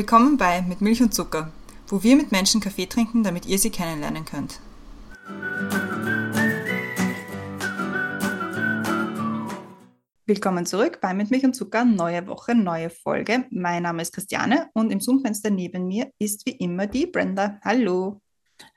[0.00, 1.52] Willkommen bei Mit Milch und Zucker,
[1.88, 4.58] wo wir mit Menschen Kaffee trinken, damit ihr sie kennenlernen könnt.
[10.24, 13.44] Willkommen zurück bei Mit Milch und Zucker, neue Woche, neue Folge.
[13.50, 17.60] Mein Name ist Christiane und im Zoom-Fenster neben mir ist wie immer die Brenda.
[17.62, 18.22] Hallo.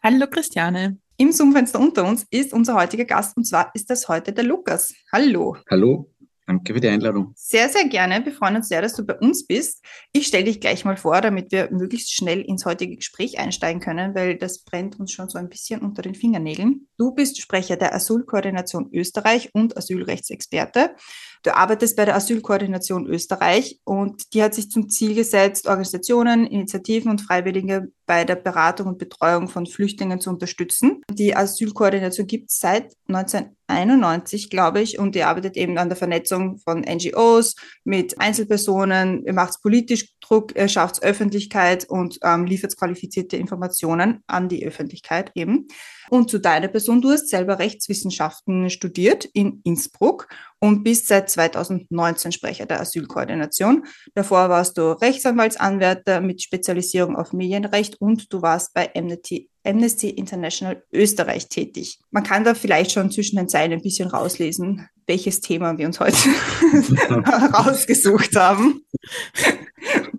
[0.03, 0.97] Hallo Christiane.
[1.15, 4.93] Im Zoom-Fenster unter uns ist unser heutiger Gast und zwar ist das heute der Lukas.
[5.13, 5.55] Hallo.
[5.71, 6.11] Hallo.
[6.45, 7.31] Danke für die Einladung.
[7.35, 8.25] Sehr, sehr gerne.
[8.25, 9.81] Wir freuen uns sehr, dass du bei uns bist.
[10.11, 14.13] Ich stelle dich gleich mal vor, damit wir möglichst schnell ins heutige Gespräch einsteigen können,
[14.13, 16.87] weil das brennt uns schon so ein bisschen unter den Fingernägeln.
[16.97, 20.95] Du bist Sprecher der Asylkoordination Österreich und Asylrechtsexperte.
[21.43, 27.11] Du arbeitest bei der Asylkoordination Österreich und die hat sich zum Ziel gesetzt, Organisationen, Initiativen
[27.11, 31.01] und Freiwillige bei der Beratung und Betreuung von Flüchtlingen zu unterstützen.
[31.11, 36.59] Die Asylkoordination gibt es seit 1991, glaube ich, und die arbeitet eben an der Vernetzung
[36.59, 44.47] von NGOs mit Einzelpersonen, macht politisch Druck, schafft Öffentlichkeit und ähm, liefert qualifizierte Informationen an
[44.47, 45.67] die Öffentlichkeit eben.
[46.13, 50.27] Und zu deiner Person, du hast selber Rechtswissenschaften studiert in Innsbruck
[50.59, 53.87] und bist seit 2019 Sprecher der Asylkoordination.
[54.13, 60.83] Davor warst du Rechtsanwaltsanwärter mit Spezialisierung auf Medienrecht und du warst bei Amnesty, Amnesty International
[60.93, 61.97] Österreich tätig.
[62.11, 65.99] Man kann da vielleicht schon zwischen den Zeilen ein bisschen rauslesen, welches Thema wir uns
[65.99, 66.15] heute
[67.55, 68.85] rausgesucht haben.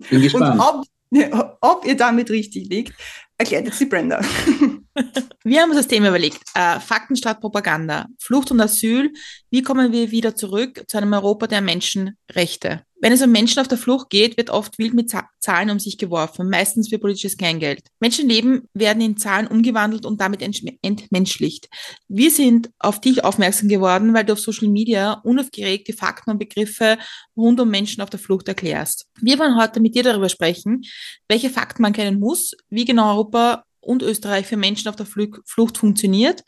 [0.09, 0.59] Bin gespannt.
[0.59, 2.93] Und ob, ob ihr damit richtig liegt,
[3.37, 4.21] erklärt jetzt die Brenda.
[5.43, 6.41] Wir haben uns das Thema überlegt.
[6.53, 8.07] Äh, Fakten statt Propaganda.
[8.19, 9.11] Flucht und Asyl.
[9.49, 12.84] Wie kommen wir wieder zurück zu einem Europa der Menschenrechte?
[13.01, 15.97] Wenn es um Menschen auf der Flucht geht, wird oft wild mit Zahlen um sich
[15.97, 17.81] geworfen, meistens für politisches Kleingeld.
[17.99, 21.67] Menschenleben werden in Zahlen umgewandelt und damit entmenschlicht.
[22.07, 26.39] Wir sind auf dich aufmerksam geworden, weil du auf Social Media unaufgeregt die Fakten und
[26.39, 26.97] Begriffe
[27.35, 29.07] rund um Menschen auf der Flucht erklärst.
[29.19, 30.83] Wir wollen heute mit dir darüber sprechen,
[31.27, 35.77] welche Fakten man kennen muss, wie genau Europa und Österreich für Menschen auf der Flucht
[35.77, 36.43] funktioniert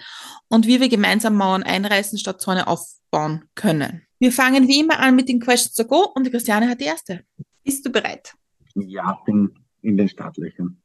[0.48, 4.07] und wie wir gemeinsam Mauern einreißen statt Zäune aufbauen können.
[4.20, 6.86] Wir fangen wie immer an mit den Questions to Go und die Christiane hat die
[6.86, 7.24] erste.
[7.64, 8.34] Bist du bereit?
[8.74, 10.82] Ja, bin in den Startlöchern.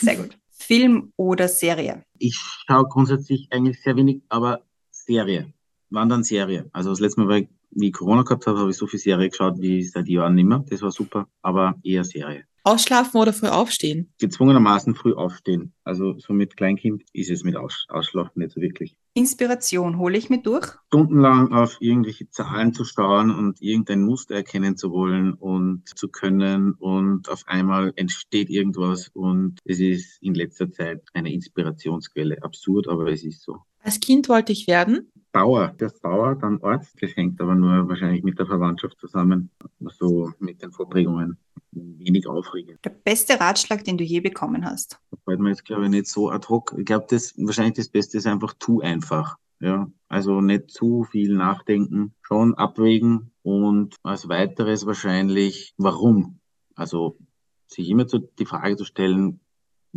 [0.00, 0.38] Sehr gut.
[0.50, 2.04] Film oder Serie?
[2.18, 5.52] Ich schaue grundsätzlich eigentlich sehr wenig, aber Serie.
[5.90, 6.68] Wann dann Serie?
[6.72, 9.28] Also das letzte Mal, weil wie ich Corona gehabt habe, habe ich so viel Serie
[9.28, 10.64] geschaut wie seit Jahren nicht mehr.
[10.68, 12.44] Das war super, aber eher Serie.
[12.62, 14.12] Ausschlafen oder früh aufstehen?
[14.18, 15.72] Gezwungenermaßen früh aufstehen.
[15.84, 18.96] Also so mit Kleinkind ist es mit Aus Ausschlafen nicht so wirklich.
[19.16, 20.66] Inspiration hole ich mir durch?
[20.88, 26.72] Stundenlang auf irgendwelche Zahlen zu schauen und irgendein Muster erkennen zu wollen und zu können
[26.74, 32.42] und auf einmal entsteht irgendwas und es ist in letzter Zeit eine Inspirationsquelle.
[32.42, 33.62] Absurd, aber es ist so.
[33.82, 35.10] Als Kind wollte ich werden?
[35.36, 35.74] Bauer.
[35.76, 36.96] Das Bauer, dann Arzt.
[37.02, 39.50] Das hängt aber nur wahrscheinlich mit der Verwandtschaft zusammen.
[39.98, 41.36] So mit den Vorprägungen.
[41.72, 42.82] Wenig aufregend.
[42.82, 44.98] Der beste Ratschlag, den du je bekommen hast?
[45.26, 46.74] Fällt mir jetzt, glaube ich, nicht so ad hoc.
[46.78, 49.36] Ich glaube, das, wahrscheinlich das Beste ist einfach tu einfach.
[49.60, 56.40] Ja, also nicht zu viel nachdenken, schon abwägen und als weiteres wahrscheinlich, warum?
[56.74, 57.18] Also
[57.66, 59.40] sich immer zu, die Frage zu stellen,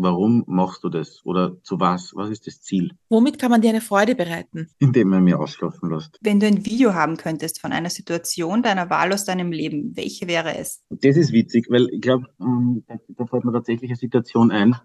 [0.01, 1.19] Warum machst du das?
[1.25, 2.13] Oder zu was?
[2.15, 2.91] Was ist das Ziel?
[3.09, 4.69] Womit kann man dir eine Freude bereiten?
[4.79, 6.17] Indem man mir ausschlafen lässt.
[6.21, 10.29] Wenn du ein Video haben könntest von einer Situation deiner Wahl aus deinem Leben, welche
[10.29, 10.85] wäre es?
[10.89, 14.77] Das ist witzig, weil ich glaube, ähm, da fällt mir tatsächlich eine Situation ein.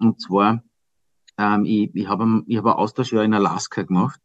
[0.00, 0.64] Und zwar,
[1.36, 4.18] ähm, ich, ich habe ich hab ein Austauschjahr in Alaska gemacht,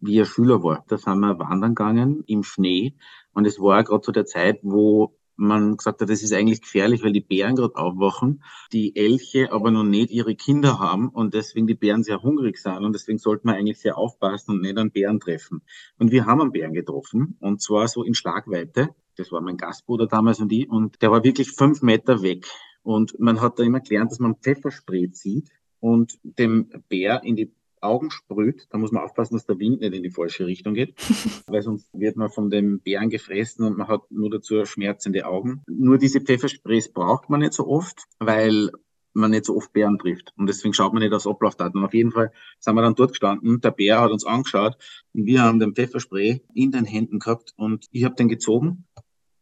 [0.00, 0.82] wie ich Schüler war.
[0.88, 2.96] Da sind wir wandern gegangen im Schnee.
[3.34, 7.02] Und es war gerade zu der Zeit, wo man gesagt hat, das ist eigentlich gefährlich,
[7.02, 11.66] weil die Bären gerade aufwachen, die Elche aber noch nicht ihre Kinder haben und deswegen
[11.66, 14.90] die Bären sehr hungrig sind und deswegen sollte man eigentlich sehr aufpassen und nicht einen
[14.90, 15.62] Bären treffen.
[15.98, 18.90] Und wir haben einen Bären getroffen und zwar so in Schlagweite.
[19.16, 22.46] Das war mein Gastbruder damals und ich und der war wirklich fünf Meter weg.
[22.82, 25.48] Und man hat da immer gelernt, dass man Pfefferspray zieht
[25.80, 27.52] und dem Bär in die
[27.84, 30.94] Augen sprüht, da muss man aufpassen, dass der Wind nicht in die falsche Richtung geht,
[31.46, 35.62] weil sonst wird man von dem Bären gefressen und man hat nur dazu schmerzende Augen.
[35.68, 38.70] Nur diese Pfeffersprays braucht man nicht so oft, weil
[39.14, 40.32] man nicht so oft Bären trifft.
[40.36, 41.78] Und deswegen schaut man nicht aufs Ablaufdaten.
[41.78, 44.76] Und auf jeden Fall sind wir dann dort gestanden, der Bär hat uns angeschaut
[45.12, 48.86] und wir haben den Pfefferspray in den Händen gehabt und ich habe den gezogen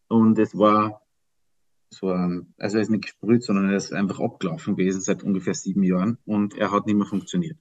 [0.09, 1.01] und es war
[1.89, 5.83] so, also er ist nicht gesprüht, sondern er ist einfach abgelaufen gewesen seit ungefähr sieben
[5.83, 7.59] Jahren und er hat nicht mehr funktioniert.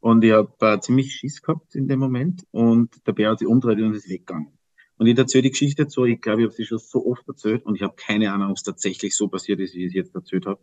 [0.00, 3.48] Und ich habe äh, ziemlich Schiss gehabt in dem Moment und der Bär hat sich
[3.48, 4.56] umgedreht und ist weggegangen.
[4.98, 7.64] Und ich erzähle die Geschichte so, ich glaube, ich habe sie schon so oft erzählt
[7.66, 10.14] und ich habe keine Ahnung, ob es tatsächlich so passiert ist, wie ich es jetzt
[10.14, 10.60] erzählt habe.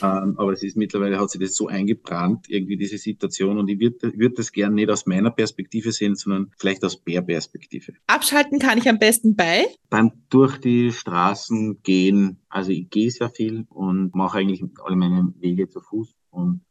[0.00, 3.58] Ähm, aber es ist mittlerweile, hat sich das so eingebrannt, irgendwie diese Situation.
[3.58, 7.94] Und ich würde würd das gern nicht aus meiner Perspektive sehen, sondern vielleicht aus Bärperspektive.
[8.06, 9.66] Abschalten kann ich am besten bei?
[9.88, 12.40] Beim durch die Straßen gehen.
[12.48, 16.14] Also ich gehe sehr viel und mache eigentlich alle meine Wege zu Fuß.
[16.30, 16.64] Und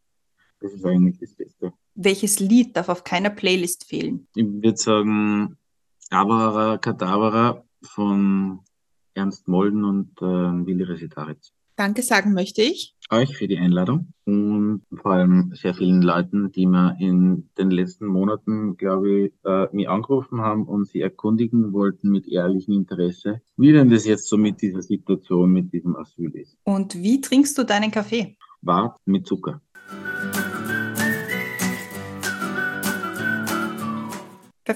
[0.59, 1.74] das ist eigentlich das Beste.
[1.95, 4.27] Welches Lied darf auf keiner Playlist fehlen?
[4.35, 5.57] Ich würde sagen,
[6.09, 8.59] Abara Kadavara von
[9.13, 10.25] Ernst Molden und äh,
[10.65, 11.53] Willi Resitaritz.
[11.75, 12.95] Danke sagen möchte ich.
[13.09, 18.05] Euch für die Einladung und vor allem sehr vielen Leuten, die mir in den letzten
[18.05, 23.71] Monaten, glaube ich, äh, mich angerufen haben und sie erkundigen wollten mit ehrlichem Interesse, wie
[23.71, 26.55] denn das jetzt so mit dieser Situation, mit diesem Asyl ist.
[26.63, 28.38] Und wie trinkst du deinen Kaffee?
[28.61, 29.61] Wart mit Zucker.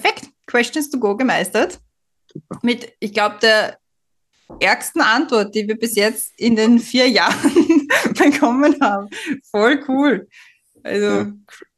[0.00, 0.28] Perfekt.
[0.46, 1.80] Questions to go gemeistert.
[2.32, 2.58] Super.
[2.62, 3.78] Mit, ich glaube, der
[4.60, 7.52] ärgsten Antwort, die wir bis jetzt in den vier Jahren
[8.14, 9.08] bekommen haben.
[9.50, 10.28] Voll cool.
[10.82, 11.32] Also Ja.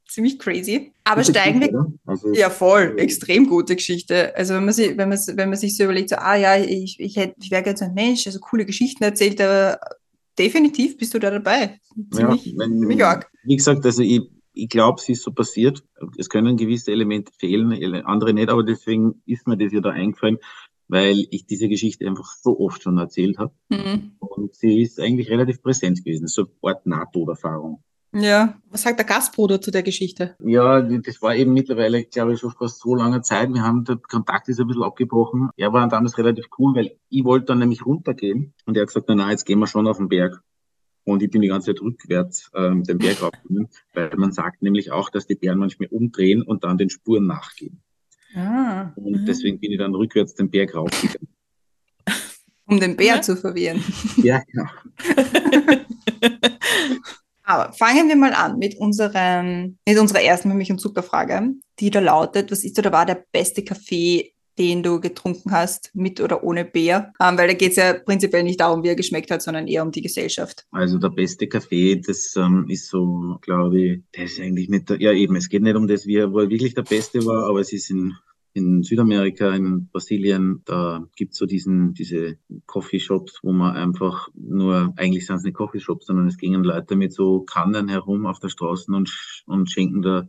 [0.07, 0.93] ziemlich crazy.
[1.05, 1.87] Aber steigen wir.
[2.07, 2.95] Also, Ja, voll.
[2.99, 4.35] Extrem gute Geschichte.
[4.37, 6.99] Also wenn man sich, wenn man, wenn man sich so überlegt, so, ah ja, ich,
[7.01, 9.79] ich, hätte, ich wäre gerne so ein Mensch, der so coole Geschichten erzählt, aber
[10.39, 11.79] definitiv bist du da dabei.
[12.13, 13.31] Ziemlich, ja, wenn, ziemlich arg.
[13.45, 14.21] Wie gesagt, also ich,
[14.59, 15.85] ich glaube, es ist so passiert.
[16.17, 17.73] Es können gewisse Elemente fehlen,
[18.05, 20.39] andere nicht, aber deswegen ist mir das ja da eingefallen,
[20.89, 23.53] weil ich diese Geschichte einfach so oft schon erzählt habe.
[23.69, 24.13] Mhm.
[24.19, 27.83] Und sie ist eigentlich relativ präsent gewesen, so eine Art Nahtoderfahrung.
[28.15, 28.55] Ja.
[28.71, 30.35] Was sagt der Gastbruder zu der Geschichte?
[30.43, 33.53] Ja, das war eben mittlerweile, glaube ich, schon fast so lange Zeit.
[33.53, 35.51] Wir haben, der Kontakt ist ein bisschen abgebrochen.
[35.57, 39.07] Er war damals relativ cool, weil ich wollte dann nämlich runtergehen und er hat gesagt,
[39.09, 40.43] na, na, jetzt gehen wir schon auf den Berg.
[41.09, 44.93] Und ich bin die ganze Zeit rückwärts ähm, den Berg raufgegangen, weil man sagt nämlich
[44.93, 47.81] auch, dass die Bären manchmal umdrehen und dann den Spuren nachgehen.
[48.35, 49.25] Ah, Und Mhm.
[49.25, 51.29] deswegen bin ich dann rückwärts den Berg raufgegangen.
[52.67, 53.23] um den Bär Ja.
[53.23, 53.83] zu verwirren.
[54.19, 54.69] ja, genau.
[57.45, 62.01] Aber fangen wir mal an mit, unserem, mit unserer ersten Milch- und Zuckerfrage, die da
[62.01, 66.65] lautet, was ist oder war der beste Kaffee, den du getrunken hast, mit oder ohne
[66.65, 67.13] Bär?
[67.21, 69.83] Ähm, weil da geht es ja prinzipiell nicht darum, wie er geschmeckt hat, sondern eher
[69.83, 70.67] um die Gesellschaft.
[70.71, 75.01] Also der beste Kaffee, das ähm, ist so, glaube ich, das ist eigentlich nicht, der,
[75.01, 77.73] ja eben, es geht nicht um das, wie er, wirklich der Beste war, aber es
[77.73, 78.15] ist in,
[78.55, 85.27] in Südamerika, in Brasilien, da gibt's so diesen, diese Coffeeshops, wo man einfach nur, eigentlich
[85.27, 88.91] sind es nicht Coffeeshops, sondern es gingen Leute mit so Kannen herum auf der Straße
[88.93, 90.29] und, und schenken da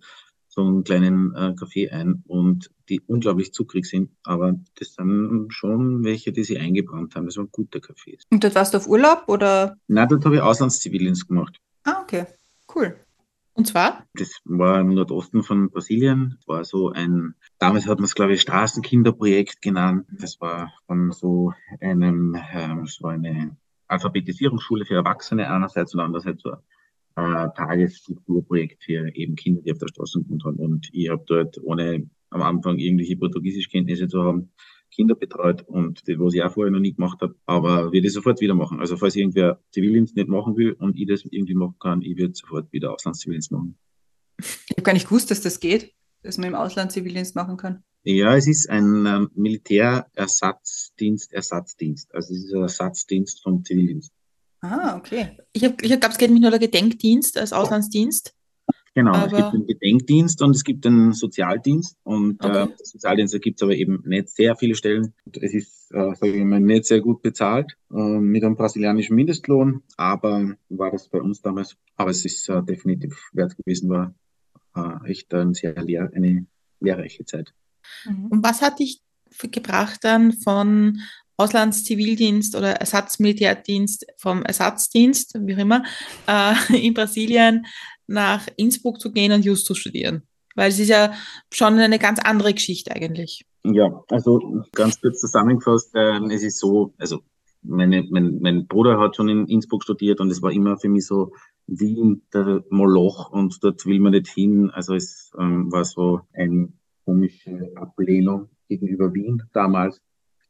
[0.59, 6.03] so einen kleinen äh, Kaffee ein und die unglaublich zuckrig sind, aber das sind schon
[6.03, 7.25] welche, die sie eingebrannt haben.
[7.25, 8.23] Das waren gute Kaffees.
[8.29, 9.77] Und dort warst du auf Urlaub oder?
[9.87, 11.57] Na, dort habe ich Auslandszivildienst gemacht.
[11.83, 12.25] Ah, okay.
[12.75, 12.95] Cool.
[13.53, 14.05] Und zwar?
[14.13, 16.35] Das war im Nordosten von Brasilien.
[16.37, 20.07] Das war so ein, damals hat man es, glaube ich, Straßenkinderprojekt genannt.
[20.19, 23.55] Das war von so einem, ähm, so eine
[23.87, 26.53] Alphabetisierungsschule für Erwachsene einerseits und andererseits so
[27.19, 30.57] äh, Tagesstrukturprojekt für eben Kinder, die auf der Straße gewohnt haben.
[30.57, 34.51] Und ich habe dort, ohne am Anfang irgendwelche Portugiesischkenntnisse zu haben,
[34.91, 38.13] Kinder betreut und das, was ich auch vorher noch nie gemacht habe, aber würde ich
[38.13, 38.79] sofort wieder machen.
[38.79, 42.33] Also falls irgendwer Zivildienst nicht machen will und ich das irgendwie machen kann, ich würde
[42.33, 43.77] sofort wieder Auslandszivildienst machen.
[44.39, 45.93] Ich habe gar nicht gewusst, dass das geht,
[46.23, 47.83] dass man im Ausland Zivildienst machen kann.
[48.03, 52.13] Ja, es ist ein ähm, Militärersatzdienst, Ersatzdienst.
[52.15, 54.13] Also es ist ein Ersatzdienst vom Zivildienst.
[54.61, 55.37] Ah, okay.
[55.53, 58.33] Ich habe, ich glaube, es geht mich nur der Gedenkdienst als Auslandsdienst.
[58.95, 61.95] Genau, es Aber- gibt den Gedenkdienst und es gibt den Sozialdienst.
[62.03, 62.63] Und Okay.
[62.63, 65.13] äh, Sozialdienst gibt es aber eben nicht sehr viele Stellen.
[65.25, 69.15] Und Es ist, äh, sage ich mal, nicht sehr gut bezahlt äh, mit einem brasilianischen
[69.15, 71.77] Mindestlohn, aber war das bei uns damals.
[71.95, 74.13] Aber es ist äh, definitiv wert gewesen, war
[74.75, 76.45] äh, echt ein sehr lehr, eine
[76.81, 77.53] lehrreiche Zeit.
[78.05, 78.25] Mhm.
[78.27, 79.01] Und was hat dich
[79.51, 80.99] gebracht dann von
[81.39, 85.83] Auslandszivildienst oder Ersatzmilitärdienst vom Ersatzdienst, wie auch immer,
[86.27, 86.53] äh,
[86.85, 87.65] in Brasilien
[88.07, 90.23] nach Innsbruck zu gehen und Just zu studieren?
[90.55, 91.13] Weil es ist ja
[91.53, 93.45] schon eine ganz andere Geschichte eigentlich.
[93.63, 97.19] Ja, also ganz kurz zusammengefasst, ähm, es ist so, also
[97.61, 101.05] meine, mein, mein Bruder hat schon in Innsbruck studiert und es war immer für mich
[101.05, 101.31] so
[101.67, 104.71] Wien der Moloch und dort will man nicht hin.
[104.71, 106.73] Also es ähm, war so eine
[107.05, 110.01] komische Ablehnung gegenüber Wien damals.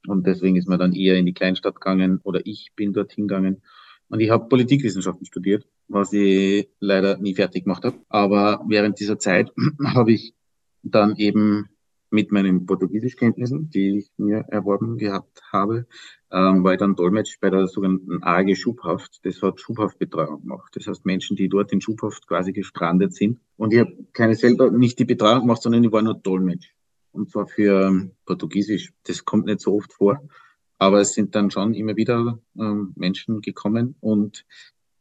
[0.08, 3.62] Und deswegen ist man dann eher in die Kleinstadt gegangen oder ich bin dorthin gegangen.
[4.10, 7.98] Und ich habe Politikwissenschaften studiert, was ich leider nie fertig gemacht habe.
[8.10, 9.52] Aber während dieser Zeit
[9.84, 10.34] habe ich
[10.82, 11.70] dann eben
[12.12, 15.86] mit meinen Portugiesischkenntnissen, die ich mir erworben gehabt habe,
[16.32, 19.20] ähm, war ich dann Dolmetsch bei der sogenannten AG Schubhaft.
[19.24, 20.76] Das hat Schubhaftbetreuung gemacht.
[20.76, 23.40] Das heißt Menschen, die dort in Schubhaft quasi gestrandet sind.
[23.58, 26.72] Und ich habe keine selber, nicht die Betreuung gemacht, sondern ich war nur Dolmetsch.
[27.12, 28.94] Und zwar für Portugiesisch.
[29.04, 30.22] Das kommt nicht so oft vor,
[30.78, 34.46] aber es sind dann schon immer wieder ähm, Menschen gekommen und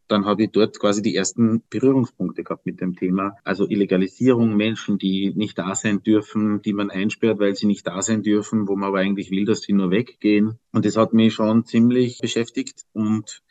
[0.08, 3.36] dann habe ich dort quasi die ersten Berührungspunkte gehabt mit dem Thema.
[3.44, 8.00] Also Illegalisierung, Menschen, die nicht da sein dürfen, die man einsperrt, weil sie nicht da
[8.00, 10.58] sein dürfen, wo man aber eigentlich will, dass sie nur weggehen.
[10.72, 12.86] Und das hat mich schon ziemlich beschäftigt.
[12.94, 13.42] Und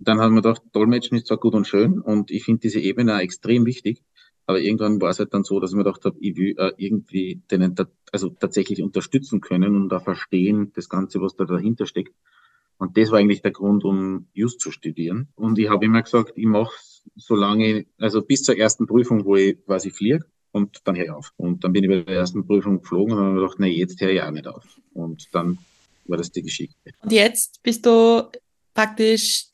[0.00, 3.14] dann haben wir gedacht, Dolmetschen ist zwar gut und schön und ich finde diese Ebene
[3.14, 4.02] auch extrem wichtig.
[4.52, 6.72] Aber irgendwann war es halt dann so, dass ich mir gedacht habe, ich will äh,
[6.76, 11.86] irgendwie denen da, also tatsächlich unterstützen können und da verstehen, das Ganze, was da dahinter
[11.86, 12.14] steckt.
[12.76, 15.28] Und das war eigentlich der Grund, um Just zu studieren.
[15.36, 16.74] Und ich habe immer gesagt, ich mache
[17.16, 21.10] so lange, also bis zur ersten Prüfung, wo ich quasi fliege und dann höre ich
[21.10, 21.32] auf.
[21.38, 23.98] Und dann bin ich bei der ersten Prüfung geflogen und habe ich gedacht, nee, jetzt
[24.02, 24.66] höre ich auch nicht auf.
[24.92, 25.56] Und dann
[26.04, 26.92] war das die Geschichte.
[27.00, 28.28] Und jetzt bist du
[28.74, 29.46] praktisch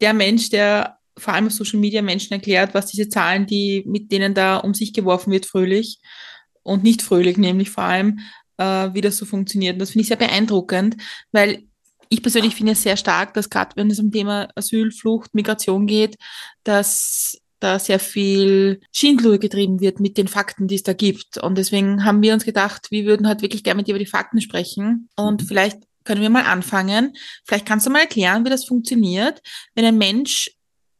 [0.00, 4.12] der Mensch, der vor allem auf Social Media Menschen erklärt, was diese Zahlen, die mit
[4.12, 5.98] denen da um sich geworfen wird, fröhlich
[6.62, 8.20] und nicht fröhlich, nämlich vor allem,
[8.58, 9.74] äh, wie das so funktioniert.
[9.74, 10.96] Und das finde ich sehr beeindruckend,
[11.32, 11.64] weil
[12.08, 15.86] ich persönlich finde es sehr stark, dass gerade wenn es um Thema Asyl, Flucht, Migration
[15.86, 16.16] geht,
[16.64, 21.38] dass da sehr viel Schindluder getrieben wird mit den Fakten, die es da gibt.
[21.38, 24.06] Und deswegen haben wir uns gedacht, wir würden halt wirklich gerne mit dir über die
[24.06, 25.08] Fakten sprechen.
[25.16, 25.46] Und mhm.
[25.46, 27.14] vielleicht können wir mal anfangen.
[27.44, 29.40] Vielleicht kannst du mal erklären, wie das funktioniert,
[29.74, 30.50] wenn ein Mensch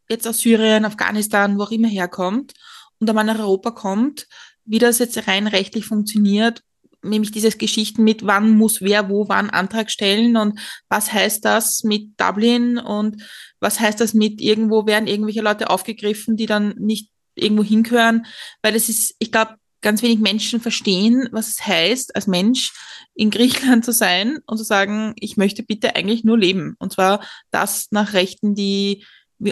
[0.09, 2.55] jetzt aus Syrien, Afghanistan, wo auch immer herkommt
[2.99, 4.27] und einmal nach Europa kommt,
[4.65, 6.63] wie das jetzt rein rechtlich funktioniert
[7.07, 10.59] nämlich diese Geschichten mit, wann muss wer wo wann Antrag stellen und
[10.89, 13.23] was heißt das mit Dublin und
[13.61, 18.27] was heißt das mit irgendwo werden irgendwelche Leute aufgegriffen, die dann nicht irgendwo hinkören,
[18.63, 22.73] weil es ist, ich glaube, ganz wenig Menschen verstehen, was es heißt, als Mensch
[23.15, 26.75] in Griechenland zu sein und zu sagen, ich möchte bitte eigentlich nur leben.
[26.79, 29.05] Und zwar das nach Rechten, die,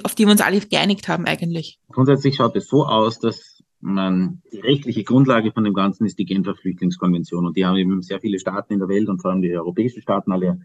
[0.02, 1.78] auf die wir uns alle geeinigt haben eigentlich.
[1.90, 6.24] Grundsätzlich schaut es so aus, dass man, die rechtliche Grundlage von dem Ganzen ist die
[6.24, 7.46] Genfer Flüchtlingskonvention.
[7.46, 10.00] Und die haben eben sehr viele Staaten in der Welt und vor allem die europäischen
[10.00, 10.60] Staaten alle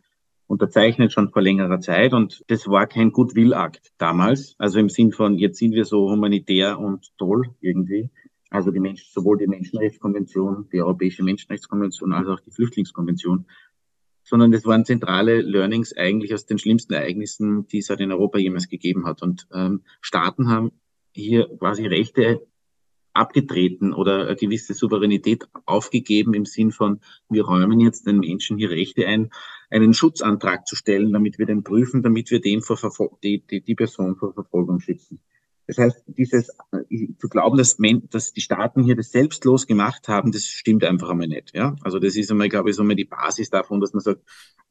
[0.47, 2.13] unterzeichnet schon vor längerer Zeit.
[2.13, 4.55] Und das war kein Goodwill-Akt damals.
[4.57, 8.09] Also im Sinn von, jetzt sind wir so humanitär und toll irgendwie.
[8.49, 13.45] Also die Menschen, sowohl die Menschenrechtskonvention, die Europäische Menschenrechtskonvention als auch die Flüchtlingskonvention.
[14.29, 18.37] Sondern das waren zentrale Learnings eigentlich aus den schlimmsten Ereignissen, die es halt in Europa
[18.37, 19.23] jemals gegeben hat.
[19.23, 20.71] Und ähm, Staaten haben
[21.15, 22.45] hier quasi Rechte
[23.13, 28.69] abgetreten oder eine gewisse Souveränität aufgegeben im Sinn von, wir räumen jetzt den Menschen hier
[28.69, 29.31] Rechte ein,
[29.71, 32.77] einen Schutzantrag zu stellen, damit wir den prüfen, damit wir den vor
[33.23, 35.21] die, die, die Person vor Verfolgung schützen.
[35.69, 36.49] Das heißt, dieses
[37.19, 37.77] zu glauben, dass,
[38.09, 41.53] dass die Staaten hier das selbstlos gemacht haben, das stimmt einfach einmal nicht.
[41.53, 41.75] Ja?
[41.83, 44.23] Also das ist einmal, glaube ich, so einmal die Basis davon, dass man sagt,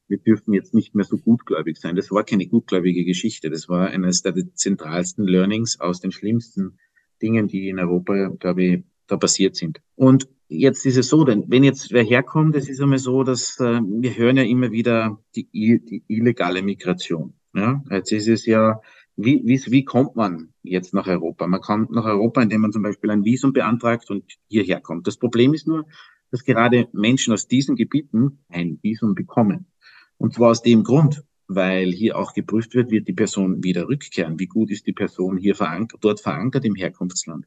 [0.08, 1.94] wir dürfen jetzt nicht mehr so gutgläubig sein.
[1.94, 3.48] Das war keine gutgläubige Geschichte.
[3.48, 6.80] Das war eines der zentralsten Learnings aus den schlimmsten
[7.22, 9.80] Dingen, die in Europa, glaube ich, da passiert sind.
[9.94, 13.60] Und jetzt ist es so, denn wenn jetzt wer herkommt, es ist einmal so, dass
[13.60, 17.34] äh, wir hören ja immer wieder die, die illegale Migration.
[17.54, 18.80] Ja, jetzt ist es ja,
[19.18, 21.46] wie, wie, wie kommt man jetzt nach Europa?
[21.48, 25.08] Man kommt nach Europa, indem man zum Beispiel ein Visum beantragt und hierher kommt.
[25.08, 25.86] Das Problem ist nur,
[26.30, 29.66] dass gerade Menschen aus diesen Gebieten ein Visum bekommen.
[30.18, 34.38] Und zwar aus dem Grund, weil hier auch geprüft wird, wird die Person wieder rückkehren.
[34.38, 37.44] Wie gut ist die Person hier verankert, dort verankert im Herkunftsland?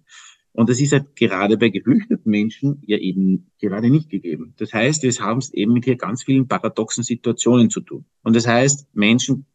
[0.52, 4.54] Und das ist halt gerade bei geflüchteten Menschen ja eben gerade nicht gegeben.
[4.58, 8.04] Das heißt, wir haben es eben mit hier ganz vielen paradoxen Situationen zu tun.
[8.24, 9.46] Und das heißt, Menschen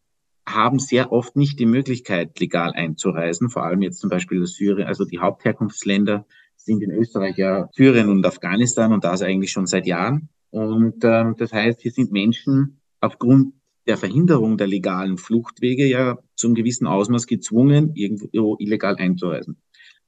[0.47, 5.03] haben sehr oft nicht die Möglichkeit, legal einzureisen, vor allem jetzt zum Beispiel Syrien, also
[5.03, 6.25] die Hauptherkunftsländer
[6.55, 10.29] sind in Österreich ja Syrien und Afghanistan und das eigentlich schon seit Jahren.
[10.49, 13.53] Und ähm, das heißt, hier sind Menschen aufgrund
[13.87, 19.57] der Verhinderung der legalen Fluchtwege ja zum gewissen Ausmaß gezwungen, irgendwo illegal einzureisen.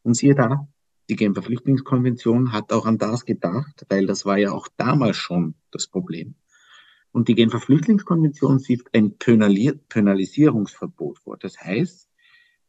[0.03, 0.67] Und siehe da,
[1.10, 5.55] die Genfer Flüchtlingskonvention hat auch an das gedacht, weil das war ja auch damals schon
[5.72, 6.36] das Problem.
[7.12, 11.38] Und die Genfer Flüchtlingskonvention sieht ein Penalisierungsverbot vor.
[11.38, 12.08] Das heißt,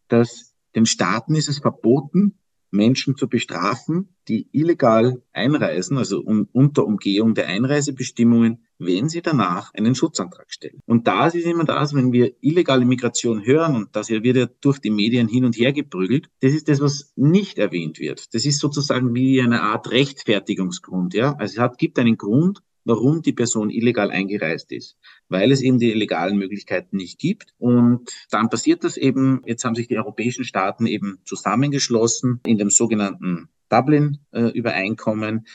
[0.09, 6.87] dass den Staaten ist es verboten, Menschen zu bestrafen, die illegal einreisen, also um, unter
[6.87, 10.80] Umgehung der Einreisebestimmungen, wenn sie danach einen Schutzantrag stellen.
[10.87, 14.78] Und das ist immer das, wenn wir illegale Migration hören, und das wird ja durch
[14.78, 18.32] die Medien hin und her geprügelt, das ist das, was nicht erwähnt wird.
[18.35, 21.14] Das ist sozusagen wie eine Art Rechtfertigungsgrund.
[21.14, 21.35] Ja?
[21.35, 25.78] Also es hat, gibt einen Grund, warum die Person illegal eingereist ist, weil es eben
[25.78, 27.54] die legalen Möglichkeiten nicht gibt.
[27.59, 32.68] Und dann passiert das eben, jetzt haben sich die europäischen Staaten eben zusammengeschlossen in dem
[32.68, 35.47] sogenannten Dublin-Übereinkommen.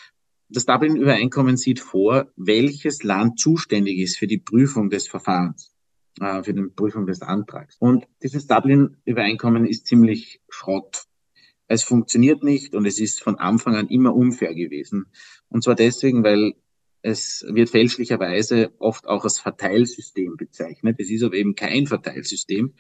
[0.48, 5.75] Das Dublin-Übereinkommen sieht vor, welches Land zuständig ist für die Prüfung des Verfahrens
[6.22, 7.75] äh, für die Prüfung des Antrags.
[7.80, 11.04] Und dieses Dublin-Übereinkommen ist ziemlich Schrott.
[11.68, 15.08] Es funktioniert nicht und es ist von Anfang an immer unfair gewesen.
[15.50, 16.54] Und zwar deswegen, weil
[17.06, 20.96] es wird fälschlicherweise oft auch als Verteilsystem bezeichnet.
[21.00, 22.74] Es ist aber eben kein Verteilsystem,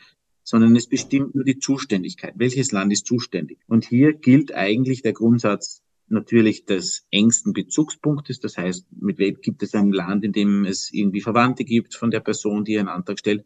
[0.43, 2.33] sondern es bestimmt nur die Zuständigkeit.
[2.35, 3.59] Welches Land ist zuständig?
[3.67, 8.39] Und hier gilt eigentlich der Grundsatz natürlich des engsten Bezugspunktes.
[8.39, 12.09] Das heißt, mit wem gibt es ein Land, in dem es irgendwie Verwandte gibt von
[12.09, 13.45] der Person, die einen Antrag stellt.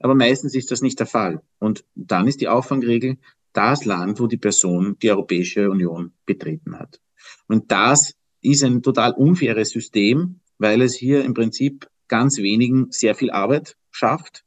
[0.00, 1.40] Aber meistens ist das nicht der Fall.
[1.58, 3.16] Und dann ist die Auffangregel
[3.54, 7.00] das Land, wo die Person die Europäische Union betreten hat.
[7.48, 13.14] Und das ist ein total unfaires System, weil es hier im Prinzip ganz wenigen sehr
[13.14, 14.44] viel Arbeit schafft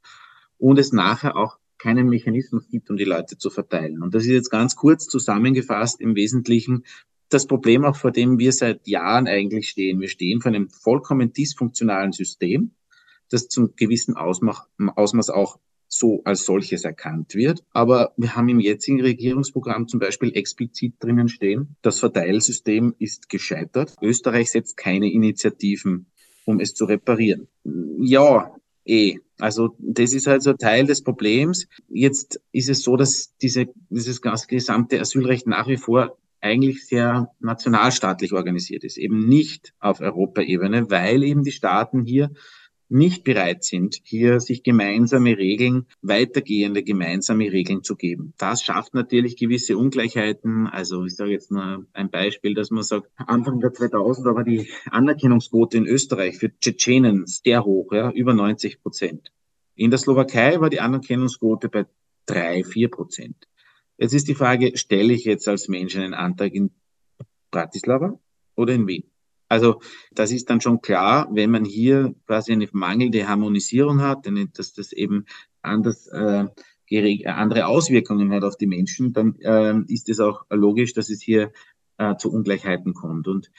[0.58, 4.02] und es nachher auch keinen Mechanismus gibt, um die Leute zu verteilen.
[4.02, 6.84] Und das ist jetzt ganz kurz zusammengefasst im Wesentlichen
[7.28, 10.00] das Problem auch, vor dem wir seit Jahren eigentlich stehen.
[10.00, 12.70] Wir stehen vor einem vollkommen dysfunktionalen System,
[13.30, 15.58] das zum gewissen Ausmaß, auch
[15.96, 17.62] so als solches erkannt wird.
[17.70, 23.94] Aber wir haben im jetzigen Regierungsprogramm zum Beispiel explizit drinnen stehen, das Verteilsystem ist gescheitert.
[24.02, 26.06] Österreich setzt keine Initiativen,
[26.44, 27.48] um es zu reparieren.
[27.98, 29.18] Ja, eh.
[29.38, 31.66] Also das ist also Teil des Problems.
[31.88, 38.32] Jetzt ist es so, dass diese, dieses gesamte Asylrecht nach wie vor eigentlich sehr nationalstaatlich
[38.32, 42.30] organisiert ist, eben nicht auf Europaebene, weil eben die Staaten hier
[42.94, 48.34] nicht bereit sind, hier sich gemeinsame Regeln, weitergehende gemeinsame Regeln zu geben.
[48.38, 50.68] Das schafft natürlich gewisse Ungleichheiten.
[50.68, 54.70] Also ich sage jetzt nur ein Beispiel, dass man sagt, Anfang der 2000 war die
[54.90, 59.32] Anerkennungsquote in Österreich für Tschetschenen sehr hoch, ja, über 90 Prozent.
[59.74, 61.86] In der Slowakei war die Anerkennungsquote bei
[62.26, 63.48] drei, vier Prozent.
[63.98, 66.70] Jetzt ist die Frage, stelle ich jetzt als Mensch einen Antrag in
[67.50, 68.20] Bratislava
[68.54, 69.10] oder in Wien?
[69.54, 69.80] Also
[70.12, 74.92] das ist dann schon klar, wenn man hier quasi eine mangelnde Harmonisierung hat, dass das
[74.92, 75.26] eben
[75.62, 76.46] anders äh,
[77.26, 81.52] andere Auswirkungen hat auf die Menschen, dann äh, ist es auch logisch, dass es hier
[81.98, 83.28] äh, zu Ungleichheiten kommt.
[83.28, 83.52] Und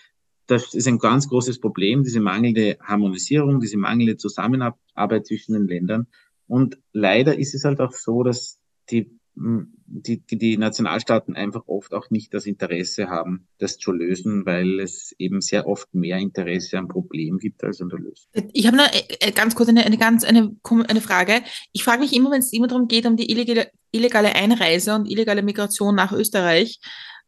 [0.48, 6.08] das ist ein ganz großes Problem, diese mangelnde Harmonisierung, diese mangelnde Zusammenarbeit zwischen den Ländern.
[6.46, 8.60] Und leider ist es halt auch so, dass
[8.90, 14.80] die die, die, Nationalstaaten einfach oft auch nicht das Interesse haben, das zu lösen, weil
[14.80, 18.30] es eben sehr oft mehr Interesse am Problem gibt als an der Lösung.
[18.54, 20.56] Ich habe noch äh, ganz kurz eine, eine ganz eine,
[20.88, 21.42] eine Frage.
[21.74, 25.10] Ich frage mich immer, wenn es immer darum geht, um die illegale, illegale Einreise und
[25.10, 26.80] illegale Migration nach Österreich,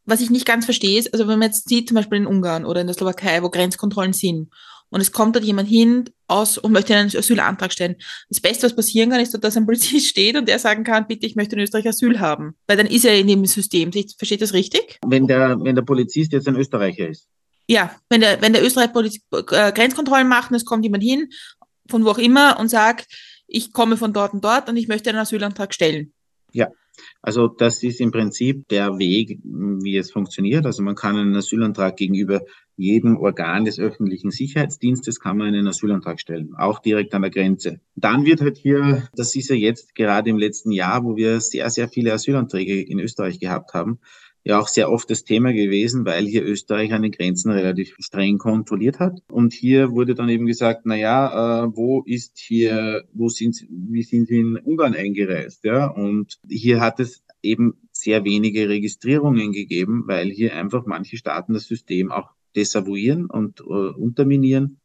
[0.05, 2.65] was ich nicht ganz verstehe, ist, also wenn man jetzt sieht, zum Beispiel in Ungarn
[2.65, 4.49] oder in der Slowakei, wo Grenzkontrollen sind
[4.89, 7.95] und es kommt dort jemand hin aus und möchte einen Asylantrag stellen.
[8.29, 11.25] Das Beste, was passieren kann, ist, dass ein Polizist steht und der sagen kann, bitte,
[11.25, 12.55] ich möchte in Österreich Asyl haben.
[12.67, 13.91] Weil dann ist er in dem System.
[13.91, 14.99] Versteht das richtig?
[15.05, 17.27] Wenn der, wenn der Polizist jetzt ein Österreicher ist.
[17.69, 21.29] Ja, wenn der, wenn der Österreich Poliz äh, Grenzkontrollen macht und es kommt jemand hin,
[21.89, 23.07] von wo auch immer, und sagt,
[23.47, 26.13] ich komme von dort und dort und ich möchte einen Asylantrag stellen.
[26.53, 26.69] Ja,
[27.21, 30.65] also das ist im Prinzip der Weg, wie es funktioniert.
[30.65, 32.41] Also man kann einen Asylantrag gegenüber
[32.77, 37.81] jedem Organ des öffentlichen Sicherheitsdienstes kann man einen Asylantrag stellen, auch direkt an der Grenze.
[37.95, 41.69] Dann wird halt hier, das ist ja jetzt gerade im letzten Jahr, wo wir sehr,
[41.71, 43.99] sehr viele Asylanträge in Österreich gehabt haben,
[44.47, 48.37] ja auch sehr oft das Thema gewesen, weil hier Österreich an den Grenzen relativ streng
[48.37, 49.19] kontrolliert hat.
[49.29, 54.03] Und hier wurde dann eben gesagt, na ja, äh, wo ist hier, wo sind, wie
[54.03, 55.65] sind Sie in Ungarn eingereist?
[55.65, 61.53] Ja, und hier hat es eben sehr wenige Registrierungen gegeben, weil hier einfach manche Staaten
[61.53, 64.79] das System auch desavouieren und äh, unterminieren.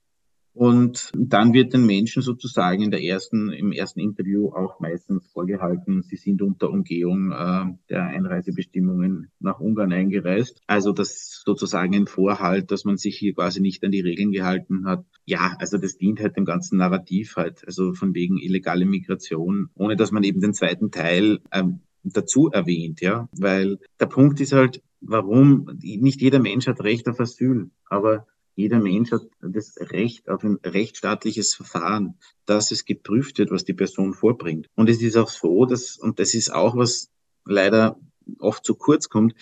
[0.55, 6.03] Und dann wird den Menschen sozusagen in der ersten, im ersten Interview auch meistens vorgehalten,
[6.03, 10.61] sie sind unter Umgehung äh, der Einreisebestimmungen nach Ungarn eingereist.
[10.67, 14.85] Also das sozusagen ein Vorhalt, dass man sich hier quasi nicht an die Regeln gehalten
[14.85, 15.07] hat.
[15.25, 19.97] Ja, also das dient halt dem ganzen Narrativ halt, also von wegen illegale Migration, ohne
[19.97, 24.83] dass man eben den zweiten Teil ähm, dazu erwähnt, ja, weil der Punkt ist halt,
[25.03, 30.45] warum nicht jeder Mensch hat Recht auf Asyl, aber jeder Mensch hat das Recht auf
[30.45, 34.69] ein rechtsstaatliches Verfahren, dass es geprüft wird, was die Person vorbringt.
[34.75, 37.11] Und es ist auch so, dass, und das ist auch was
[37.45, 37.99] leider
[38.39, 39.35] oft zu kurz kommt,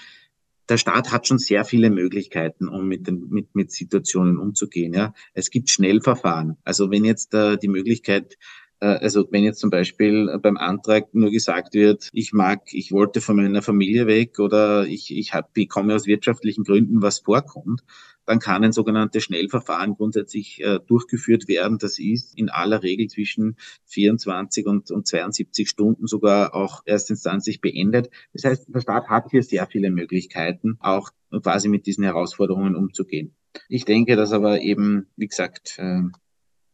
[0.68, 4.94] der Staat hat schon sehr viele Möglichkeiten, um mit, den, mit, mit Situationen umzugehen.
[4.94, 5.12] Ja.
[5.34, 6.58] Es gibt Schnellverfahren.
[6.62, 8.38] Also wenn jetzt äh, die Möglichkeit
[8.86, 13.36] also wenn jetzt zum Beispiel beim Antrag nur gesagt wird, ich mag, ich wollte von
[13.36, 17.82] meiner Familie weg oder ich, ich, hab, ich komme aus wirtschaftlichen Gründen, was vorkommt,
[18.26, 21.78] dann kann ein sogenanntes Schnellverfahren grundsätzlich äh, durchgeführt werden.
[21.78, 28.08] Das ist in aller Regel zwischen 24 und, und 72 Stunden sogar auch erstinstanzlich beendet.
[28.32, 31.10] Das heißt, der Staat hat hier sehr viele Möglichkeiten, auch
[31.42, 33.34] quasi mit diesen Herausforderungen umzugehen.
[33.68, 36.02] Ich denke, dass aber eben, wie gesagt, äh,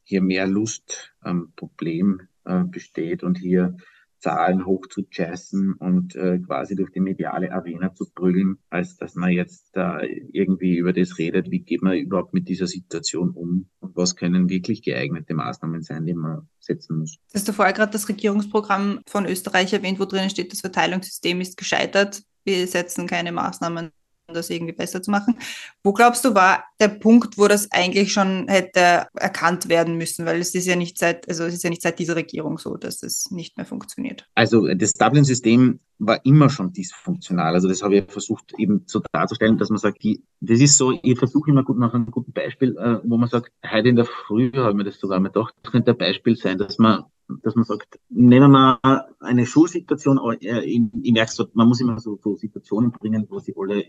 [0.07, 3.77] hier mehr Lust am Problem äh, besteht und hier
[4.19, 9.15] Zahlen hoch zu jazzen und äh, quasi durch die mediale Arena zu prügeln, als dass
[9.15, 10.01] man jetzt da
[10.33, 14.49] irgendwie über das redet, wie geht man überhaupt mit dieser Situation um und was können
[14.49, 17.19] wirklich geeignete Maßnahmen sein, die man setzen muss.
[17.31, 21.41] Du hast du vorher gerade das Regierungsprogramm von Österreich erwähnt, wo drinnen steht, das Verteilungssystem
[21.41, 22.23] ist gescheitert.
[22.45, 23.91] Wir setzen keine Maßnahmen
[24.35, 25.37] das irgendwie besser zu machen.
[25.83, 30.27] Wo glaubst du, war der Punkt, wo das eigentlich schon hätte erkannt werden müssen?
[30.27, 32.77] Weil es ist ja nicht seit, also es ist ja nicht seit dieser Regierung so,
[32.77, 34.27] dass es nicht mehr funktioniert.
[34.35, 37.55] Also das Dublin-System war immer schon dysfunktional.
[37.55, 40.99] Also das habe ich versucht eben so darzustellen, dass man sagt, die, das ist so,
[41.03, 44.05] ich versuche immer gut nach einem guten Beispiel, äh, wo man sagt, heute in der
[44.05, 47.05] Früh habe ich mir das sogar mal gedacht, könnte ein Beispiel sein, dass man
[47.43, 48.81] dass man sagt, nehmen wir
[49.21, 53.55] eine Schulsituation, äh, ich, merke so, man muss immer so, so Situationen bringen, wo sie
[53.57, 53.85] alle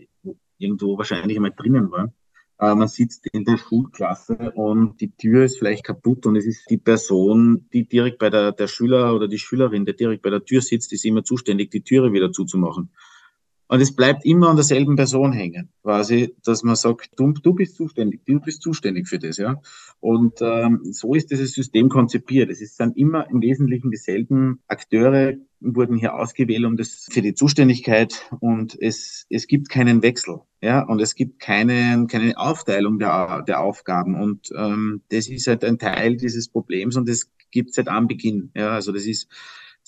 [0.58, 2.12] irgendwo wahrscheinlich einmal drinnen waren.
[2.58, 6.68] Äh, man sitzt in der Schulklasse und die Tür ist vielleicht kaputt und es ist
[6.68, 10.44] die Person, die direkt bei der, der Schüler oder die Schülerin, der direkt bei der
[10.44, 12.90] Tür sitzt, ist immer zuständig, die Türe wieder zuzumachen.
[13.68, 17.76] Und es bleibt immer an derselben Person hängen, quasi, dass man sagt, du, du bist
[17.76, 19.60] zuständig, du bist zuständig für das, ja.
[20.00, 22.50] Und ähm, so ist dieses System konzipiert.
[22.50, 28.30] Es sind immer im Wesentlichen dieselben Akteure wurden hier ausgewählt um das für die Zuständigkeit.
[28.40, 33.60] Und es es gibt keinen Wechsel, ja, und es gibt keine keine Aufteilung der der
[33.60, 34.14] Aufgaben.
[34.14, 38.70] Und ähm, das ist halt ein Teil dieses Problems und das gibt seit Anbeginn, ja,
[38.70, 39.28] also das ist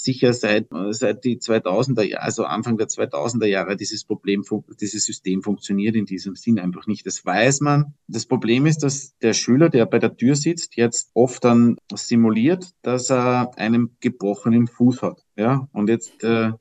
[0.03, 4.45] sicher seit, seit die 2000er Jahre, also Anfang der 2000er Jahre, dieses Problem,
[4.81, 7.07] dieses System funktioniert in diesem Sinn einfach nicht.
[7.07, 7.95] Das weiß man.
[8.09, 12.71] Das Problem ist, dass der Schüler, der bei der Tür sitzt, jetzt oft dann simuliert,
[12.83, 15.25] dass er einen gebrochenen Fuß hat.
[15.37, 16.53] Ja, und jetzt äh,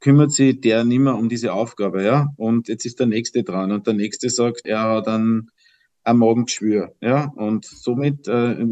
[0.00, 2.32] kümmert sich der nimmer um diese Aufgabe, ja.
[2.36, 5.50] Und jetzt ist der nächste dran und der nächste sagt, er hat dann
[6.04, 6.94] am Magengeschwür.
[7.00, 7.32] Ja?
[7.36, 8.64] Und somit äh,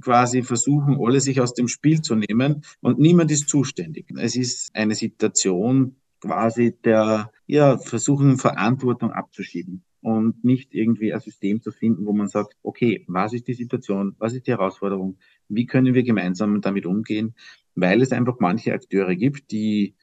[0.00, 4.06] quasi versuchen alle sich aus dem Spiel zu nehmen und niemand ist zuständig.
[4.16, 11.60] Es ist eine Situation quasi der ja, versuchen, Verantwortung abzuschieben und nicht irgendwie ein System
[11.60, 15.66] zu finden, wo man sagt, okay, was ist die Situation, was ist die Herausforderung, wie
[15.66, 17.34] können wir gemeinsam damit umgehen,
[17.74, 19.94] weil es einfach manche Akteure gibt, die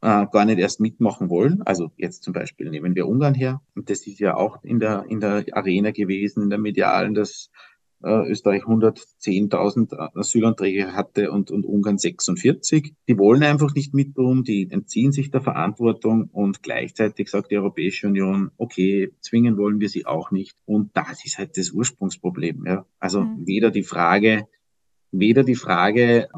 [0.00, 1.62] äh, gar nicht erst mitmachen wollen.
[1.62, 3.60] Also jetzt zum Beispiel nehmen wir Ungarn her.
[3.74, 7.50] Und das ist ja auch in der, in der Arena gewesen, in der medialen, dass
[8.02, 12.94] äh, Österreich 110.000 Asylanträge hatte und, und Ungarn 46.
[13.08, 18.06] Die wollen einfach nicht mitmachen, die entziehen sich der Verantwortung und gleichzeitig sagt die Europäische
[18.06, 20.56] Union, okay, zwingen wollen wir sie auch nicht.
[20.64, 22.64] Und das ist halt das Ursprungsproblem.
[22.66, 22.86] Ja.
[23.00, 23.46] Also mhm.
[23.46, 24.46] weder die Frage,
[25.10, 26.28] weder die Frage,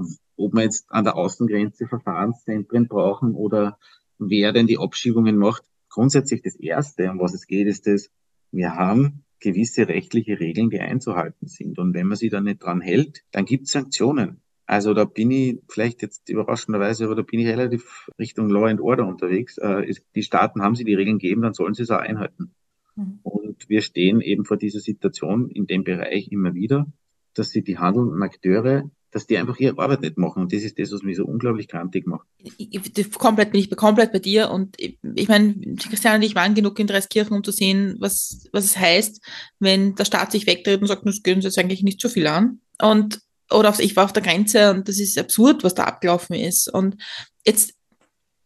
[0.41, 3.79] ob wir jetzt an der Außengrenze Verfahrenszentren brauchen oder
[4.19, 5.65] wer denn die Abschiebungen macht.
[5.89, 8.11] Grundsätzlich das Erste, um was es geht, ist das,
[8.53, 11.79] wir haben gewisse rechtliche Regeln, die einzuhalten sind.
[11.79, 14.41] Und wenn man sich da nicht dran hält, dann gibt es Sanktionen.
[14.67, 18.81] Also da bin ich vielleicht jetzt überraschenderweise, aber da bin ich relativ Richtung Law and
[18.81, 19.59] Order unterwegs.
[19.59, 22.53] Äh, die Staaten haben sie die Regeln gegeben, dann sollen sie es auch einhalten.
[22.95, 23.19] Mhm.
[23.25, 26.87] Und wir stehen eben vor dieser Situation in dem Bereich immer wieder,
[27.35, 30.43] dass sie die handelnden Akteure dass die einfach ihre Arbeit nicht machen.
[30.43, 32.27] Und das ist das, was mich so unglaublich krantig macht.
[32.39, 34.51] Ich, ich, komplett bin ich komplett bei dir.
[34.51, 38.49] Und ich, ich meine, Christian und ich waren genug in Dreiskirchen, um zu sehen, was,
[38.53, 39.21] was es heißt,
[39.59, 42.27] wenn der Staat sich wegdreht und sagt, das gehen uns jetzt eigentlich nicht so viel
[42.27, 42.61] an.
[42.81, 43.21] Und,
[43.51, 46.73] oder auf, ich war auf der Grenze und das ist absurd, was da abgelaufen ist.
[46.73, 46.97] Und
[47.45, 47.75] jetzt,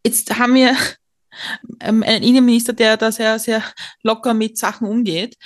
[0.04, 0.74] jetzt haben wir
[1.80, 3.62] einen Innenminister, der da sehr, sehr
[4.02, 5.36] locker mit Sachen umgeht.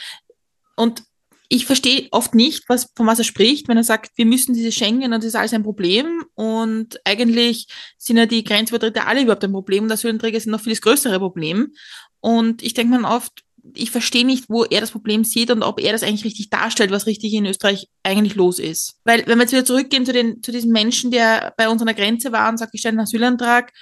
[0.76, 1.02] Und
[1.49, 4.73] ich verstehe oft nicht, was, von was er spricht, wenn er sagt, wir müssen diese
[4.73, 6.25] Schengen und das ist alles ein Problem.
[6.35, 10.75] Und eigentlich sind ja die Grenzübertritte alle überhaupt ein Problem und Asylanträge sind noch viel
[10.75, 11.73] das größere Problem.
[12.21, 15.81] Und ich denke mir oft, ich verstehe nicht, wo er das Problem sieht und ob
[15.81, 18.97] er das eigentlich richtig darstellt, was richtig in Österreich eigentlich los ist.
[19.05, 21.87] Weil, wenn wir jetzt wieder zurückgehen zu, den, zu diesem Menschen, der bei uns an
[21.87, 23.73] der Grenze war und sagt, ich stelle einen Asylantrag,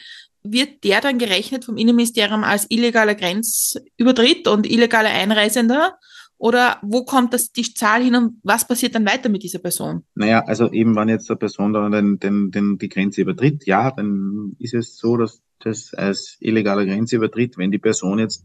[0.42, 5.98] wird der dann gerechnet vom Innenministerium als illegaler Grenzübertritt und illegaler Einreisender?
[6.38, 10.04] Oder wo kommt das, die Zahl hin und was passiert dann weiter mit dieser Person?
[10.14, 13.90] Naja, also eben, wenn jetzt eine Person dann den, den, den, die Grenze übertritt, ja,
[13.90, 17.56] dann ist es so, dass das als illegaler Grenze übertritt.
[17.56, 18.44] Wenn die Person jetzt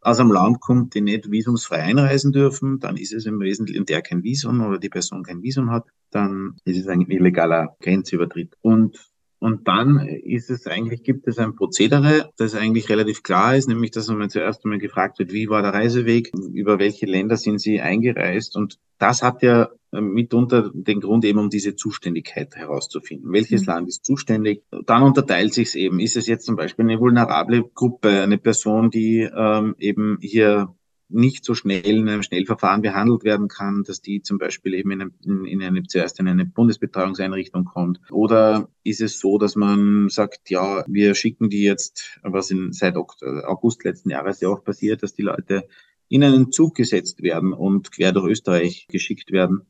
[0.00, 4.02] aus einem Land kommt, die nicht visumsfrei einreisen dürfen, dann ist es im Wesentlichen der
[4.02, 8.56] kein Visum oder die Person kein Visum hat, dann ist es ein illegaler Grenzübertritt.
[8.60, 8.96] Und
[9.40, 13.92] und dann ist es eigentlich, gibt es ein Prozedere, das eigentlich relativ klar ist, nämlich,
[13.92, 17.80] dass man zuerst einmal gefragt wird, wie war der Reiseweg, über welche Länder sind Sie
[17.80, 18.56] eingereist?
[18.56, 23.32] Und das hat ja äh, mitunter den Grund eben, um diese Zuständigkeit herauszufinden.
[23.32, 23.66] Welches mhm.
[23.68, 24.64] Land ist zuständig?
[24.86, 26.00] Dann unterteilt sich es eben.
[26.00, 30.74] Ist es jetzt zum Beispiel eine vulnerable Gruppe, eine Person, die ähm, eben hier
[31.08, 35.00] nicht so schnell in einem Schnellverfahren behandelt werden kann, dass die zum Beispiel eben in,
[35.02, 38.00] eine, in eine, zuerst in eine Bundesbetreuungseinrichtung kommt?
[38.10, 42.96] Oder ist es so, dass man sagt, ja, wir schicken die jetzt, was in, seit
[42.96, 45.66] August letzten Jahres ja auch passiert, dass die Leute
[46.08, 49.62] in einen Zug gesetzt werden und quer durch Österreich geschickt werden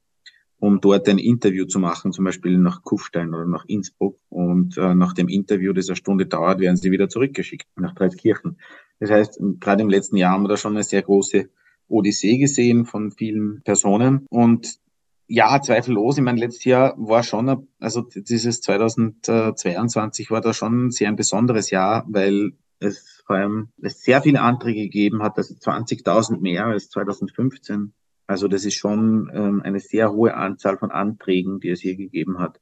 [0.61, 4.18] um dort ein Interview zu machen, zum Beispiel nach Kufstein oder nach Innsbruck.
[4.29, 8.59] Und äh, nach dem Interview, das eine Stunde dauert, werden sie wieder zurückgeschickt nach Dreiskirchen.
[9.00, 11.48] Das heißt, gerade im letzten Jahr haben wir da schon eine sehr große
[11.88, 14.26] Odyssee gesehen von vielen Personen.
[14.30, 14.78] Und
[15.26, 16.16] ja, zweifellos.
[16.16, 21.70] Ich meine, letztes Jahr war schon, also dieses 2022 war da schon sehr ein besonderes
[21.70, 27.92] Jahr, weil es vor allem sehr viele Anträge gegeben hat, also 20.000 mehr als 2015.
[28.26, 32.38] Also das ist schon ähm, eine sehr hohe Anzahl von Anträgen, die es hier gegeben
[32.38, 32.61] hat.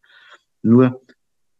[0.62, 1.00] Nur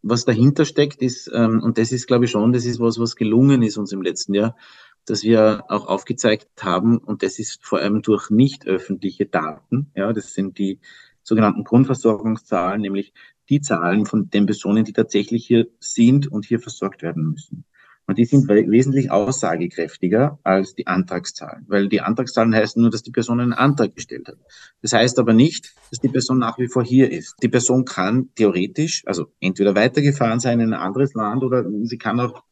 [0.08, 3.16] was dahinter steckt, ist, ähm, und das ist, glaube ich, schon, das ist was, was
[3.16, 4.56] gelungen ist uns im letzten Jahr,
[5.04, 10.12] dass wir auch aufgezeigt haben, und das ist vor allem durch nicht öffentliche Daten, ja,
[10.12, 10.80] das sind die
[11.22, 13.12] sogenannten Grundversorgungszahlen, nämlich
[13.48, 17.64] die Zahlen von den Personen, die tatsächlich hier sind und hier versorgt werden müssen.
[18.08, 23.10] Und die sind wesentlich aussagekräftiger als die Antragszahlen, weil die Antragszahlen heißen nur, dass die
[23.10, 24.38] Person einen Antrag gestellt hat.
[24.80, 27.34] Das heißt aber nicht, dass die Person nach wie vor hier ist.
[27.42, 32.20] Die Person kann theoretisch, also entweder weitergefahren sein in ein anderes Land oder sie kann
[32.20, 32.44] auch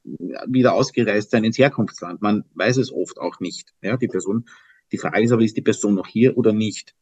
[0.49, 2.21] wieder ausgereist sein ins Herkunftsland.
[2.21, 3.75] Man weiß es oft auch nicht.
[3.81, 4.47] Ja, die Person,
[4.91, 6.97] die Frage ist aber, ist die Person noch hier oder nicht?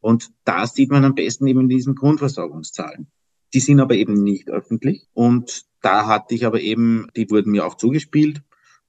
[0.00, 3.08] Und da sieht man am besten eben in diesen Grundversorgungszahlen.
[3.54, 7.66] Die sind aber eben nicht öffentlich und da hatte ich aber eben, die wurden mir
[7.66, 8.42] auch zugespielt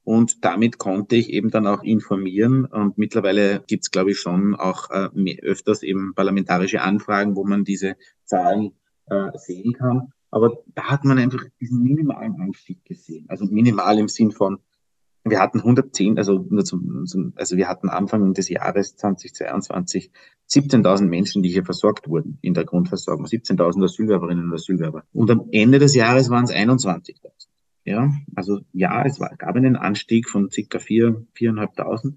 [0.08, 2.64] und damit konnte ich eben dann auch informieren.
[2.64, 5.10] Und mittlerweile gibt es, glaube ich, schon auch äh,
[5.42, 8.72] öfters eben parlamentarische Anfragen, wo man diese Zahlen
[9.08, 10.14] äh, sehen kann.
[10.32, 13.26] Aber da hat man einfach diesen minimalen Anstieg gesehen.
[13.28, 14.60] Also minimal im Sinn von,
[15.30, 20.12] wir hatten 110, also nur zum, zum also wir hatten Anfang des Jahres 2022
[20.50, 25.04] 17.000 Menschen, die hier versorgt wurden in der Grundversorgung, 17.000 Asylwerberinnen und Asylwerber.
[25.14, 27.48] Und am Ende des Jahres waren es 21.000.
[27.84, 32.14] Ja, also ja, es war, gab einen Anstieg von circa 4, 4.500.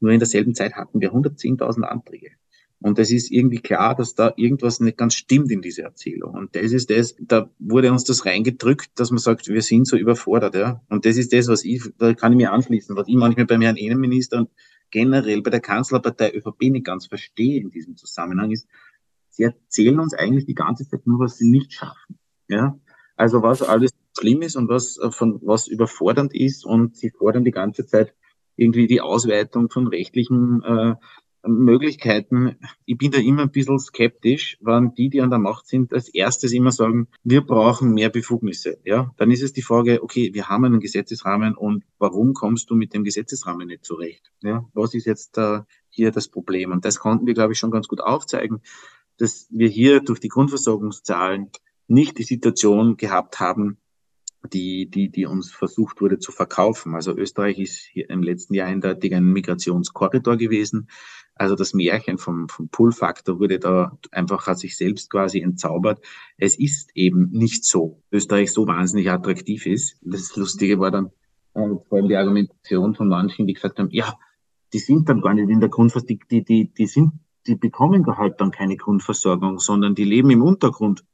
[0.00, 2.32] Nur in derselben Zeit hatten wir 110.000 Anträge.
[2.80, 6.34] Und es ist irgendwie klar, dass da irgendwas nicht ganz stimmt in dieser Erzählung.
[6.34, 9.96] Und das ist das, da wurde uns das reingedrückt, dass man sagt, wir sind so
[9.96, 10.82] überfordert, ja.
[10.90, 13.62] Und das ist das, was ich, da kann ich mir anschließen, was ich manchmal beim
[13.62, 14.50] Herrn Innenminister und
[14.90, 18.68] generell bei der Kanzlerpartei ÖVP nicht ganz verstehe in diesem Zusammenhang ist,
[19.30, 22.78] sie erzählen uns eigentlich die ganze Zeit nur, was sie nicht schaffen, ja.
[23.16, 27.44] Also was alles schlimm ist und was äh, von was überfordernd ist und sie fordern
[27.44, 28.14] die ganze Zeit
[28.56, 30.94] irgendwie die Ausweitung von rechtlichen äh,
[31.46, 32.56] Möglichkeiten.
[32.84, 36.08] Ich bin da immer ein bisschen skeptisch, wann die, die an der Macht sind, als
[36.08, 38.78] erstes immer sagen, wir brauchen mehr Befugnisse.
[38.84, 42.74] Ja, dann ist es die Frage, okay, wir haben einen Gesetzesrahmen und warum kommst du
[42.74, 44.30] mit dem Gesetzesrahmen nicht zurecht?
[44.42, 46.72] Ja, was ist jetzt äh, hier das Problem?
[46.72, 48.60] Und das konnten wir, glaube ich, schon ganz gut aufzeigen,
[49.18, 51.50] dass wir hier durch die Grundversorgungszahlen
[51.86, 53.78] nicht die Situation gehabt haben,
[54.52, 56.94] die, die, die uns versucht wurde zu verkaufen.
[56.94, 60.88] Also Österreich ist hier im letzten Jahr eindeutig ein Migrationskorridor gewesen.
[61.36, 66.00] Also das Märchen vom, vom Pull-Faktor wurde da einfach hat sich selbst quasi entzaubert.
[66.36, 69.98] Es ist eben nicht so, Österreich so wahnsinnig attraktiv ist.
[70.02, 71.10] Das Lustige war dann
[71.54, 74.14] äh, vor allem die Argumentation von manchen, die gesagt haben, ja,
[74.72, 77.12] die sind dann gar nicht in der Grundversorgung, die, die, die sind,
[77.46, 81.04] die bekommen halt dann keine Grundversorgung, sondern die leben im Untergrund.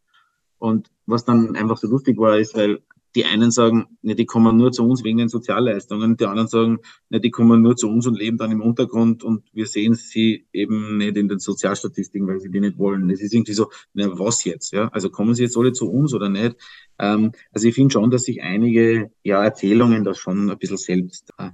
[0.58, 2.82] Und was dann einfach so lustig war, ist, weil
[3.14, 6.78] die einen sagen, ne, die kommen nur zu uns wegen den Sozialleistungen, die anderen sagen,
[7.08, 10.46] ne, die kommen nur zu uns und leben dann im Untergrund und wir sehen sie
[10.52, 13.10] eben nicht in den Sozialstatistiken, weil sie die nicht wollen.
[13.10, 14.72] Es ist irgendwie so, ne, was jetzt?
[14.72, 14.88] Ja?
[14.88, 16.56] Also kommen sie jetzt alle zu uns oder nicht?
[16.98, 21.30] Ähm, also ich finde schon, dass sich einige ja, Erzählungen da schon ein bisschen selbst
[21.38, 21.50] äh,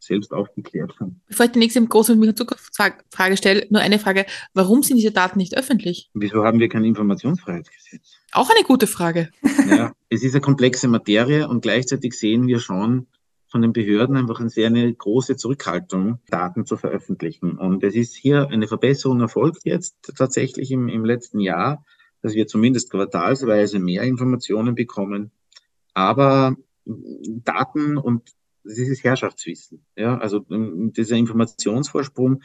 [0.00, 1.20] selbst aufgeklärt haben.
[1.28, 4.26] Bevor ich die nächste große Zukunftsfrage stelle, nur eine Frage.
[4.54, 6.10] Warum sind diese Daten nicht öffentlich?
[6.14, 8.18] Wieso haben wir kein Informationsfreiheitsgesetz?
[8.32, 9.30] Auch eine gute Frage.
[9.68, 13.06] Ja, es ist eine komplexe Materie und gleichzeitig sehen wir schon
[13.50, 17.58] von den Behörden einfach eine sehr eine große Zurückhaltung, Daten zu veröffentlichen.
[17.58, 21.84] Und es ist hier eine Verbesserung erfolgt jetzt tatsächlich im, im letzten Jahr,
[22.22, 25.32] dass wir zumindest quartalsweise mehr Informationen bekommen.
[25.94, 28.30] Aber Daten und
[28.64, 29.84] das ist Herrschaftswissen.
[29.96, 32.42] Ja, also ähm, dieser Informationsvorsprung.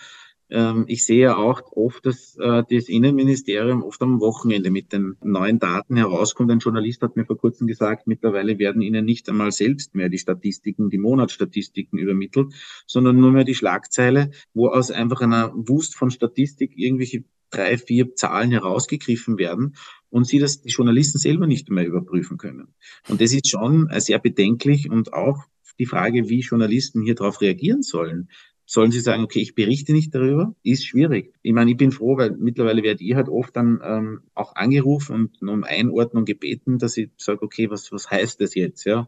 [0.50, 5.58] Ähm, ich sehe auch oft, dass äh, das Innenministerium oft am Wochenende mit den neuen
[5.58, 6.52] Daten herauskommt.
[6.52, 10.20] Ein Journalist hat mir vor kurzem gesagt, mittlerweile werden ihnen nicht einmal selbst mehr die
[10.20, 12.54] Statistiken, die Monatsstatistiken übermittelt,
[12.86, 18.16] sondern nur mehr die Schlagzeile, wo aus einfach einer Wust von Statistik irgendwelche drei, vier
[18.16, 19.76] Zahlen herausgegriffen werden
[20.10, 22.76] und sie das die Journalisten selber nicht mehr überprüfen können.
[23.10, 25.46] Und das ist schon äh, sehr bedenklich und auch
[25.80, 28.30] die Frage, wie Journalisten hier darauf reagieren sollen.
[28.68, 31.36] sollen sie sagen, okay, ich berichte nicht darüber, ist schwierig.
[31.44, 35.32] Ich meine, ich bin froh, weil mittlerweile werde ich halt oft dann ähm, auch angerufen
[35.42, 39.08] und um Einordnung gebeten, dass ich sage, okay, was, was heißt das jetzt, ja?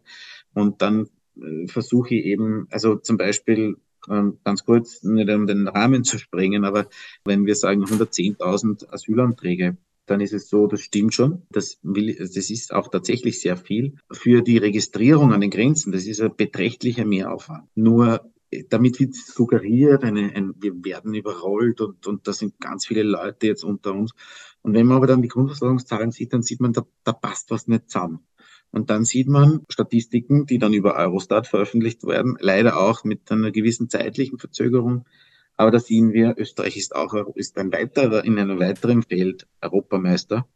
[0.53, 1.07] Und dann
[1.41, 3.77] äh, versuche ich eben, also zum Beispiel
[4.09, 6.87] ähm, ganz kurz, nicht um den Rahmen zu sprengen, aber
[7.25, 11.43] wenn wir sagen 110.000 Asylanträge, dann ist es so, das stimmt schon.
[11.51, 13.95] Das, will, das ist auch tatsächlich sehr viel.
[14.11, 17.67] Für die Registrierung an den Grenzen, das ist ein beträchtlicher Mehraufwand.
[17.75, 18.31] Nur
[18.69, 23.47] damit wird suggeriert, eine, ein, wir werden überrollt und, und da sind ganz viele Leute
[23.47, 24.13] jetzt unter uns.
[24.61, 27.67] Und wenn man aber dann die Grundversorgungszahlen sieht, dann sieht man, da, da passt was
[27.67, 28.19] nicht zusammen.
[28.71, 33.51] Und dann sieht man Statistiken, die dann über Eurostat veröffentlicht werden, leider auch mit einer
[33.51, 35.05] gewissen zeitlichen Verzögerung.
[35.57, 40.47] Aber da sehen wir, Österreich ist auch ist ein weiterer, in einem weiteren Feld Europameister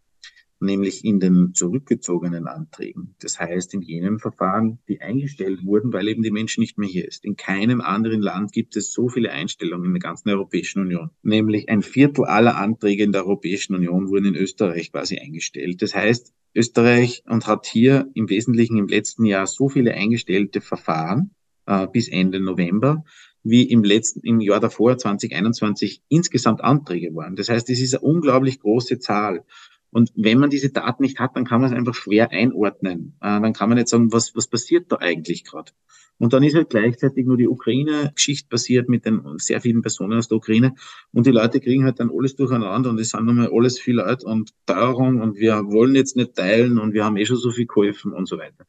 [0.61, 3.15] nämlich in den zurückgezogenen Anträgen.
[3.19, 7.07] Das heißt, in jenen Verfahren, die eingestellt wurden, weil eben die Menschen nicht mehr hier
[7.07, 7.25] ist.
[7.25, 11.09] In keinem anderen Land gibt es so viele Einstellungen in der ganzen Europäischen Union.
[11.23, 15.81] Nämlich ein Viertel aller Anträge in der Europäischen Union wurden in Österreich quasi eingestellt.
[15.81, 21.31] Das heißt, Österreich und hat hier im Wesentlichen im letzten Jahr so viele eingestellte Verfahren
[21.71, 23.03] äh, bis Ende November,
[23.43, 27.36] wie im letzten, im Jahr davor, 2021, insgesamt Anträge waren.
[27.36, 29.45] Das heißt, es ist eine unglaublich große Zahl.
[29.89, 33.17] Und wenn man diese Daten nicht hat, dann kann man es einfach schwer einordnen.
[33.21, 35.71] Äh, dann kann man nicht sagen, was, was passiert da eigentlich gerade.
[36.17, 40.27] Und dann ist halt gleichzeitig nur die Ukraine-Geschichte passiert mit den sehr vielen Personen aus
[40.27, 40.75] der Ukraine.
[41.12, 44.27] Und die Leute kriegen halt dann alles durcheinander und es sind nochmal alles viel Leute
[44.27, 47.65] und Teuerung und wir wollen jetzt nicht teilen und wir haben eh schon so viel
[47.65, 48.65] geholfen und so weiter.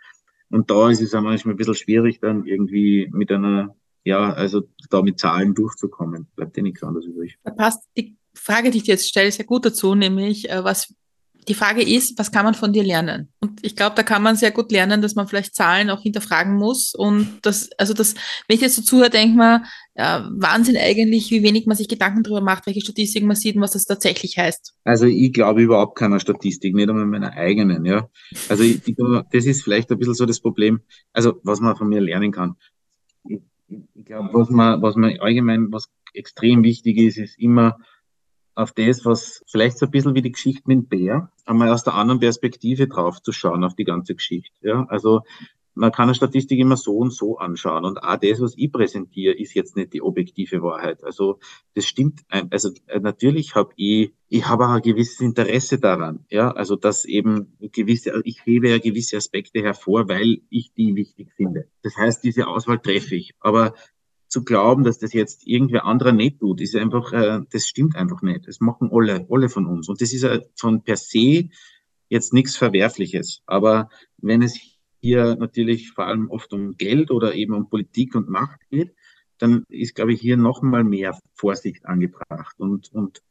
[0.52, 4.62] Und da ist es auch manchmal ein bisschen schwierig, dann irgendwie mit einer, ja, also
[4.90, 6.26] da mit Zahlen durchzukommen.
[6.36, 7.38] Bleibt dir nichts anderes übrig.
[7.42, 10.94] Da passt die Frage, die ich dir jetzt stelle, sehr gut dazu, nämlich, äh, was
[11.48, 13.28] die Frage ist, was kann man von dir lernen?
[13.40, 16.54] Und ich glaube, da kann man sehr gut lernen, dass man vielleicht Zahlen auch hinterfragen
[16.54, 16.94] muss.
[16.94, 18.14] Und das, also das,
[18.46, 19.64] wenn ich jetzt so zuhöre, denke man,
[19.96, 23.62] ja, Wahnsinn eigentlich, wie wenig man sich Gedanken darüber macht, welche Statistiken man sieht und
[23.62, 24.74] was das tatsächlich heißt.
[24.84, 28.08] Also ich glaube überhaupt keiner Statistik, nicht einmal meiner eigenen, ja.
[28.48, 28.96] Also ich, ich,
[29.32, 30.80] das ist vielleicht ein bisschen so das Problem,
[31.12, 32.54] also was man von mir lernen kann.
[33.24, 37.78] Ich, ich glaube, was man, was man allgemein, was extrem wichtig ist, ist immer,
[38.54, 41.84] auf das, was vielleicht so ein bisschen wie die Geschichte mit dem Bär, einmal aus
[41.84, 44.54] der anderen Perspektive drauf zu schauen auf die ganze Geschichte.
[44.62, 45.22] Ja, also
[45.74, 47.84] man kann eine Statistik immer so und so anschauen.
[47.84, 51.02] Und auch das, was ich präsentiere, ist jetzt nicht die objektive Wahrheit.
[51.02, 51.38] Also
[51.74, 52.20] das stimmt.
[52.28, 56.26] Also natürlich habe ich, ich habe auch ein gewisses Interesse daran.
[56.30, 61.32] Ja, also dass eben gewisse, ich hebe ja gewisse Aspekte hervor, weil ich die wichtig
[61.36, 61.68] finde.
[61.82, 63.34] Das heißt, diese Auswahl treffe ich.
[63.40, 63.74] Aber
[64.32, 68.22] zu glauben, dass das jetzt irgendwer anderer nicht tut, ist einfach, äh, das stimmt einfach
[68.22, 68.48] nicht.
[68.48, 69.90] Das machen alle, alle von uns.
[69.90, 71.50] Und das ist von per se
[72.08, 73.42] jetzt nichts Verwerfliches.
[73.44, 74.58] Aber wenn es
[75.02, 78.94] hier natürlich vor allem oft um Geld oder eben um Politik und Macht geht,
[79.36, 83.22] dann ist, glaube ich, hier noch mal mehr Vorsicht angebracht und, und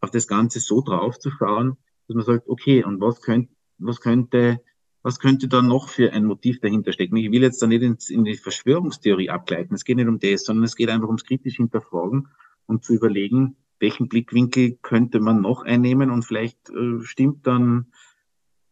[0.00, 1.76] auf das Ganze so drauf zu schauen,
[2.08, 4.62] dass man sagt, okay, und was könnte, was könnte
[5.06, 7.14] was könnte da noch für ein Motiv dahinter stecken?
[7.16, 9.72] Ich will jetzt da nicht in, in die Verschwörungstheorie abgleiten.
[9.72, 12.26] Es geht nicht um das, sondern es geht einfach ums kritisch hinterfragen
[12.66, 17.92] und zu überlegen, welchen Blickwinkel könnte man noch einnehmen und vielleicht äh, stimmt dann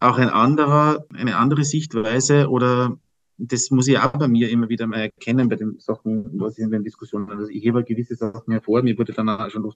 [0.01, 2.99] auch ein anderer, eine andere Sichtweise oder
[3.39, 6.65] das muss ich auch bei mir immer wieder mal erkennen bei den Sachen, was ich
[6.65, 9.73] in den Diskussionen, also ich hebe gewisse Sachen hervor, mir wurde dann auch schon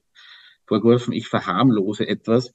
[0.67, 2.53] vorgeworfen, ich verharmlose etwas,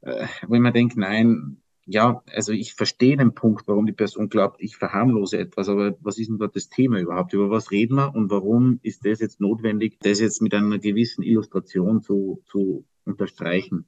[0.00, 4.28] äh, wo ich mir denke, nein, ja, also ich verstehe den Punkt, warum die Person
[4.28, 7.32] glaubt, ich verharmlose etwas, aber was ist denn dort das Thema überhaupt?
[7.32, 11.22] Über was reden wir und warum ist das jetzt notwendig, das jetzt mit einer gewissen
[11.22, 13.86] Illustration zu, zu unterstreichen?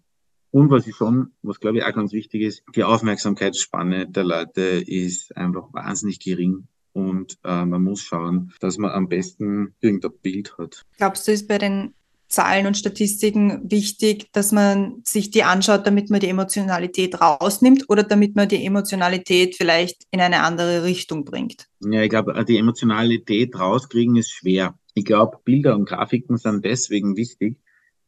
[0.50, 4.62] Und was ich schon, was glaube ich auch ganz wichtig ist, die Aufmerksamkeitsspanne der Leute
[4.62, 6.68] ist einfach wahnsinnig gering.
[6.92, 10.84] Und äh, man muss schauen, dass man am besten irgendein Bild hat.
[10.96, 11.94] Glaubst du, ist bei den
[12.28, 18.02] Zahlen und Statistiken wichtig, dass man sich die anschaut, damit man die Emotionalität rausnimmt oder
[18.02, 21.68] damit man die Emotionalität vielleicht in eine andere Richtung bringt?
[21.80, 24.78] Ja, ich glaube, die Emotionalität rauskriegen ist schwer.
[24.94, 27.56] Ich glaube, Bilder und Grafiken sind deswegen wichtig,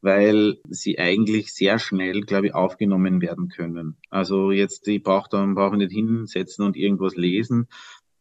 [0.02, 3.96] weil sie eigentlich sehr schnell, glaube ich, aufgenommen werden können.
[4.10, 7.68] Also jetzt, ich brauche dann brauche nicht hinsetzen und irgendwas lesen,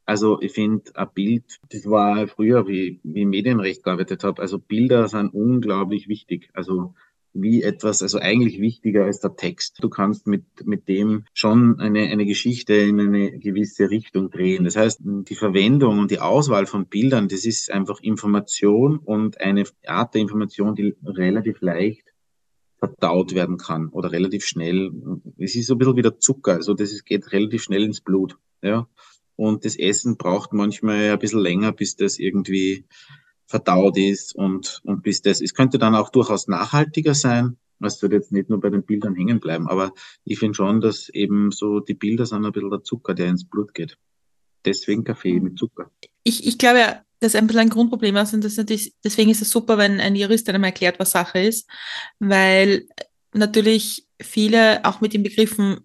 [0.10, 4.58] also ich finde ein Bild, das war früher, wie, wie ich Medienrecht gearbeitet habe, also
[4.58, 6.50] Bilder sind unglaublich wichtig.
[6.54, 6.96] Also
[7.32, 9.78] wie etwas, also eigentlich wichtiger als der Text.
[9.84, 14.64] Du kannst mit, mit dem schon eine, eine Geschichte in eine gewisse Richtung drehen.
[14.64, 19.66] Das heißt, die Verwendung und die Auswahl von Bildern, das ist einfach Information und eine
[19.86, 22.16] Art der Information, die relativ leicht
[22.80, 24.92] verdaut werden kann oder relativ schnell.
[25.38, 28.02] Es ist so ein bisschen wie der Zucker, also das ist, geht relativ schnell ins
[28.02, 28.40] Blut.
[28.64, 28.88] Ja.
[29.40, 32.84] Und das Essen braucht manchmal ein bisschen länger, bis das irgendwie
[33.48, 37.56] verdaut ist und, und bis das, es könnte dann auch durchaus nachhaltiger sein.
[37.80, 39.94] Es wird jetzt nicht nur bei den Bildern hängen bleiben, aber
[40.26, 43.46] ich finde schon, dass eben so die Bilder sind ein bisschen der Zucker, der ins
[43.46, 43.98] Blut geht.
[44.66, 45.90] Deswegen Kaffee mit Zucker.
[46.26, 49.52] Ich, ich glaube, das ein bisschen ein Grundproblem ist und das natürlich, deswegen ist es
[49.52, 51.66] super, wenn ein Jurist einem erklärt, was Sache ist,
[52.20, 52.90] weil
[53.34, 55.80] natürlich viele auch mit den Begriffen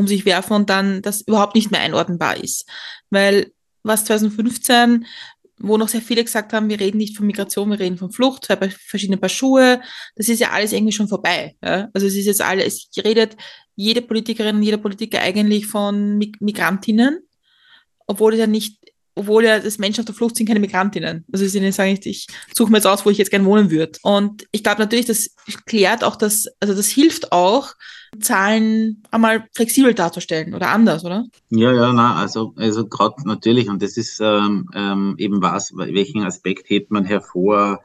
[0.00, 2.68] um sich werfen und dann das überhaupt nicht mehr einordnenbar ist.
[3.10, 5.06] Weil was 2015
[5.62, 8.46] wo noch sehr viele gesagt haben, wir reden nicht von Migration, wir reden von Flucht,
[8.46, 9.80] zwei verschiedene Paar Schuhe.
[10.16, 11.54] Das ist ja alles irgendwie schon vorbei.
[11.62, 11.88] Ja?
[11.92, 13.36] Also es ist jetzt alles, es redet
[13.76, 17.20] jede Politikerin und jeder Politiker eigentlich von Migrantinnen,
[18.06, 18.79] obwohl es ja nicht
[19.20, 21.26] obwohl ja das Menschen auf der Flucht sind keine Migrantinnen.
[21.30, 23.98] Also sie sagen, ich, ich suche mir jetzt aus, wo ich jetzt gern wohnen würde.
[24.02, 27.74] Und ich glaube natürlich, das klärt auch das, also das hilft auch,
[28.18, 31.26] Zahlen einmal flexibel darzustellen oder anders, oder?
[31.50, 36.24] Ja, ja, na, also, also gerade natürlich, und das ist ähm, ähm, eben was, welchen
[36.24, 37.82] Aspekt hebt man hervor,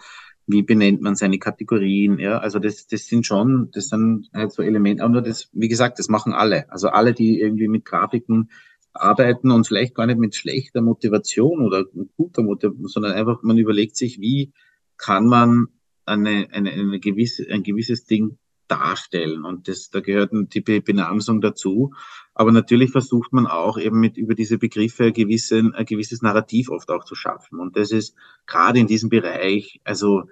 [0.47, 4.63] wie benennt man seine Kategorien, ja, also das, das sind schon, das sind halt so
[4.63, 6.71] Elemente, aber nur das, wie gesagt, das machen alle.
[6.71, 8.49] Also alle, die irgendwie mit Grafiken
[8.95, 11.85] arbeiten und vielleicht gar nicht mit schlechter Motivation oder
[12.17, 14.53] guter Motivation, sondern einfach, man überlegt sich, wie
[14.97, 15.67] kann man
[16.05, 18.37] eine, eine, eine gewisse, ein gewisses Ding
[18.67, 19.45] darstellen.
[19.45, 21.93] Und das, da gehört die Benamsung dazu.
[22.33, 26.69] Aber natürlich versucht man auch eben mit über diese Begriffe ein, gewisse, ein gewisses Narrativ
[26.69, 27.59] oft auch zu schaffen.
[27.59, 28.15] Und das ist
[28.47, 30.23] gerade in diesem Bereich, also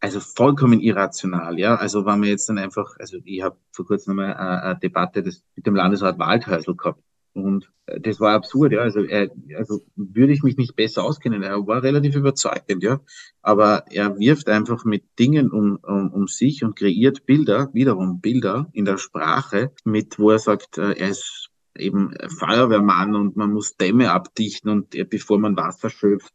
[0.00, 1.74] also vollkommen irrational, ja.
[1.74, 5.22] Also wenn man jetzt dann einfach, also ich habe vor kurzem mal eine, eine Debatte
[5.22, 7.02] das mit dem Landesrat Waldhäusl gehabt.
[7.44, 8.80] Und äh, das war absurd, ja.
[8.80, 11.42] Also, er, also würde ich mich nicht besser auskennen.
[11.42, 13.00] Er war relativ überzeugend, ja.
[13.42, 18.68] Aber er wirft einfach mit Dingen um, um, um sich und kreiert Bilder, wiederum Bilder
[18.72, 23.76] in der Sprache, mit wo er sagt, äh, er ist eben Feuerwehrmann und man muss
[23.76, 26.32] Dämme abdichten und äh, bevor man Wasser schöpft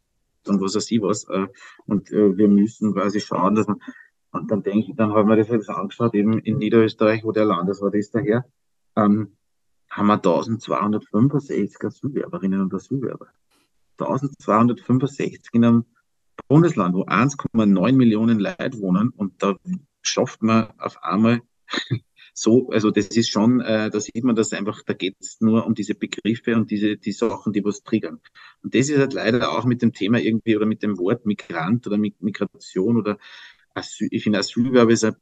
[0.47, 1.25] und was weiß ich was.
[1.85, 3.79] Und wir müssen quasi schauen, dass man
[4.33, 7.45] und dann denke ich, dann haben wir das jetzt angeschaut, eben in Niederösterreich, wo der
[7.45, 8.45] Landesrat ist daher.
[8.95, 9.37] Ähm,
[9.93, 13.27] haben wir 1265 Asylwerberinnen und Asylwerber.
[13.99, 15.85] 1265 in einem
[16.47, 19.55] Bundesland, wo 1,9 Millionen Leute wohnen und da
[20.01, 21.41] schafft man auf einmal
[22.33, 25.65] so, also das ist schon, äh, da sieht man das einfach, da geht es nur
[25.65, 28.19] um diese Begriffe und diese die Sachen, die was triggern.
[28.63, 31.85] Und das ist halt leider auch mit dem Thema irgendwie oder mit dem Wort Migrant
[31.85, 33.19] oder Migration oder
[33.75, 35.15] Asyl, ich finde Asylwerber ist ein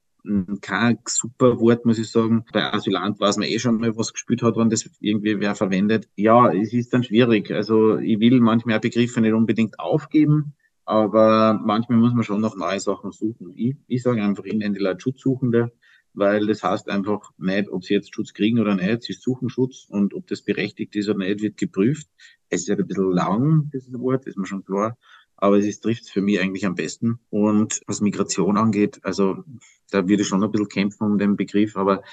[0.61, 2.45] kein super Wort, muss ich sagen.
[2.53, 6.07] Bei Asylant weiß man eh schon mal, was gespielt hat, wenn das irgendwie wer verwendet.
[6.15, 7.51] Ja, es ist dann schwierig.
[7.51, 10.53] Also ich will manchmal Begriffe nicht unbedingt aufgeben,
[10.85, 13.53] aber manchmal muss man schon noch neue Sachen suchen.
[13.55, 15.71] Ich, ich sage einfach, ich nenne die Leute Schutzsuchende,
[16.13, 19.03] weil das heißt einfach nicht, ob sie jetzt Schutz kriegen oder nicht.
[19.03, 22.07] Sie suchen Schutz und ob das berechtigt ist oder nicht, wird geprüft.
[22.49, 24.97] Es ist ja ein bisschen lang, dieses Wort, ist mir schon klar
[25.41, 27.19] aber es trifft für mich eigentlich am besten.
[27.29, 29.43] Und was Migration angeht, also
[29.89, 32.03] da würde ich schon ein bisschen kämpfen um den Begriff, aber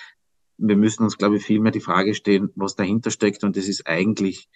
[0.57, 3.45] wir müssen uns, glaube ich, viel mehr die Frage stellen, was dahinter steckt.
[3.45, 4.49] Und das ist eigentlich,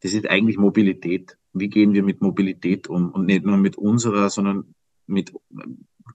[0.00, 1.36] das ist eigentlich Mobilität.
[1.52, 3.10] Wie gehen wir mit Mobilität um?
[3.10, 4.74] Und nicht nur mit unserer, sondern
[5.06, 5.32] mit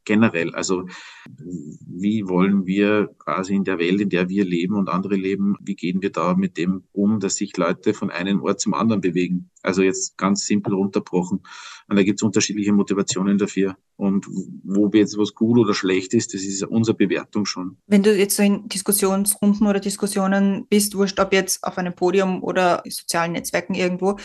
[0.05, 0.55] generell.
[0.55, 0.87] Also
[1.27, 5.75] wie wollen wir quasi in der Welt, in der wir leben und andere leben, wie
[5.75, 9.49] gehen wir da mit dem um, dass sich Leute von einem Ort zum anderen bewegen?
[9.63, 11.41] Also jetzt ganz simpel runterbrochen.
[11.87, 13.77] Und da gibt es unterschiedliche Motivationen dafür.
[13.95, 14.25] Und
[14.63, 17.77] wo jetzt was gut oder schlecht ist, das ist unsere Bewertung schon.
[17.87, 22.43] Wenn du jetzt so in Diskussionsrunden oder Diskussionen bist, wurscht ob jetzt auf einem Podium
[22.43, 24.17] oder in sozialen Netzwerken irgendwo,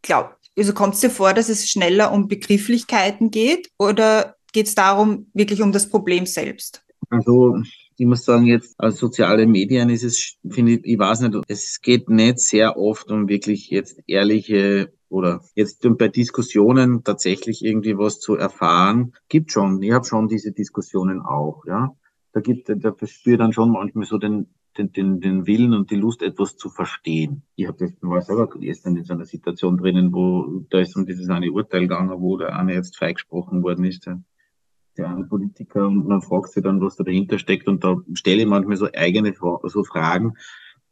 [0.00, 4.74] glaub, also kommt es dir vor, dass es schneller um Begrifflichkeiten geht oder geht es
[4.74, 6.84] darum, wirklich um das Problem selbst?
[7.10, 7.62] Also
[8.02, 11.80] ich muss sagen, jetzt als soziale Medien ist es, finde ich, ich weiß nicht, es
[11.80, 18.18] geht nicht sehr oft um wirklich jetzt ehrliche oder jetzt bei Diskussionen tatsächlich irgendwie was
[18.18, 19.12] zu erfahren.
[19.28, 21.94] Gibt schon, ich habe schon diese Diskussionen auch, ja.
[22.32, 25.96] Da gibt, da verspüre dann schon manchmal so den, den, den, den Willen und die
[25.96, 27.44] Lust, etwas zu verstehen.
[27.54, 31.06] Ich habe das war selber gestern in so einer Situation drinnen, wo da ist um
[31.06, 34.08] dieses eine Urteil gegangen, wo der eine jetzt freigesprochen worden ist
[34.96, 38.42] der eine Politiker und man fragt sich dann, was da dahinter steckt und da stelle
[38.42, 40.34] ich manchmal so eigene so Fragen,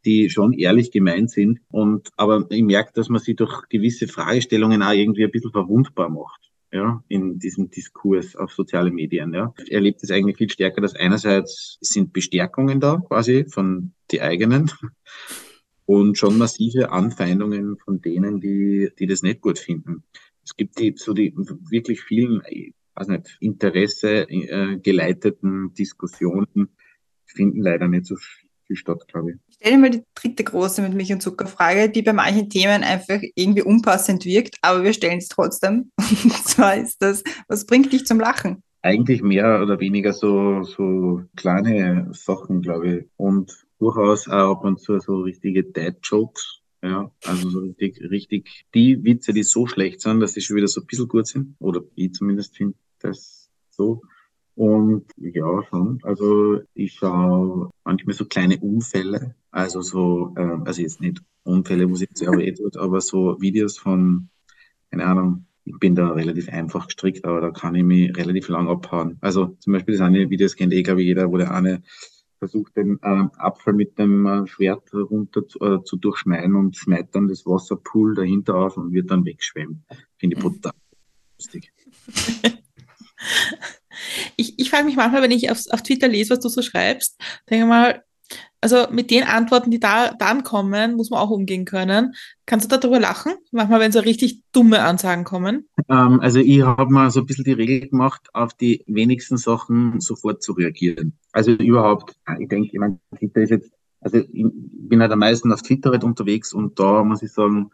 [0.04, 4.82] die schon ehrlich gemeint sind und aber ich merke, dass man sich durch gewisse Fragestellungen
[4.82, 6.40] auch irgendwie ein bisschen verwundbar macht.
[6.72, 9.52] Ja, in diesem Diskurs auf soziale Medien, ja.
[9.58, 14.70] Ich erlebe das eigentlich viel stärker, dass einerseits sind Bestärkungen da, quasi, von die eigenen,
[15.90, 20.04] und schon massive Anfeindungen von denen, die, die das nicht gut finden.
[20.44, 22.40] Es gibt die, so die wirklich vielen
[23.00, 26.68] weiß nicht, Interesse äh, geleiteten Diskussionen
[27.24, 28.16] finden leider nicht so
[28.66, 29.36] viel statt, glaube ich.
[29.48, 32.82] Ich stelle mal die dritte große mit Milch und Zucker Frage, die bei manchen Themen
[32.82, 35.90] einfach irgendwie unpassend wirkt, aber wir stellen es trotzdem.
[35.98, 38.62] Und zwar ist das, was bringt dich zum Lachen?
[38.82, 43.04] Eigentlich mehr oder weniger so, so kleine Sachen, glaube ich.
[43.16, 46.60] Und durchaus auch ab und zu so richtige Dad-Jokes.
[46.82, 50.68] Ja, also so richtig, richtig die Witze, die so schlecht sind, dass sie schon wieder
[50.68, 51.56] so ein bisschen gut sind.
[51.58, 54.02] Oder ich zumindest finde das so.
[54.54, 56.00] Und ja, schon.
[56.02, 61.94] Also ich schaue manchmal so kleine Unfälle, also so, äh, also jetzt nicht Unfälle, wo
[61.94, 64.28] sich selber eh tut, aber so Videos von,
[64.90, 68.68] keine Ahnung, ich bin da relativ einfach gestrickt, aber da kann ich mich relativ lang
[68.68, 69.18] abhauen.
[69.20, 71.82] Also zum Beispiel das eine Videos kennt eh, glaube ich, jeder, wo der eine
[72.38, 77.14] versucht, den äh, Apfel mit dem äh, Schwert runter zu, äh, zu durchschneiden und schneidet
[77.14, 79.84] dann das Wasserpool dahinter auf und wird dann wegschwemmen.
[80.16, 80.72] Finde ich brutal
[81.38, 81.72] lustig.
[84.36, 87.20] ich, ich frage mich manchmal, wenn ich auf, auf Twitter lese, was du so schreibst,
[87.48, 88.02] denke mal,
[88.60, 92.14] also mit den Antworten, die da dann kommen, muss man auch umgehen können.
[92.46, 93.32] Kannst du darüber lachen?
[93.52, 95.68] Manchmal, wenn so richtig dumme Ansagen kommen.
[95.88, 100.00] Ähm, also ich habe mal so ein bisschen die Regel gemacht, auf die wenigsten Sachen
[100.00, 101.16] sofort zu reagieren.
[101.32, 105.52] Also überhaupt, ich denke, ich meine, Twitter ist jetzt, also ich bin halt am meisten
[105.52, 107.70] auf Twitter halt unterwegs und da muss ich sagen,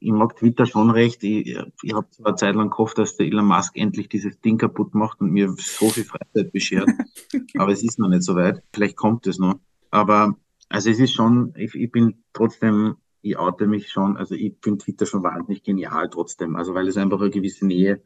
[0.00, 1.22] ich mag Twitter schon recht.
[1.24, 4.58] Ich, ich habe zwar eine Zeit lang gehofft, dass der Elon Musk endlich dieses Ding
[4.58, 6.88] kaputt macht und mir so viel Freizeit beschert.
[7.58, 8.62] Aber es ist noch nicht so weit.
[8.72, 9.58] Vielleicht kommt es noch.
[9.90, 10.36] Aber
[10.68, 14.84] also es ist schon, ich, ich bin trotzdem, ich oute mich schon, also ich finde
[14.84, 16.56] Twitter schon wahnsinnig genial trotzdem.
[16.56, 18.02] Also weil es einfach eine gewisse Nähe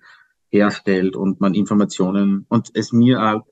[0.48, 3.46] herstellt und man Informationen und es mir auch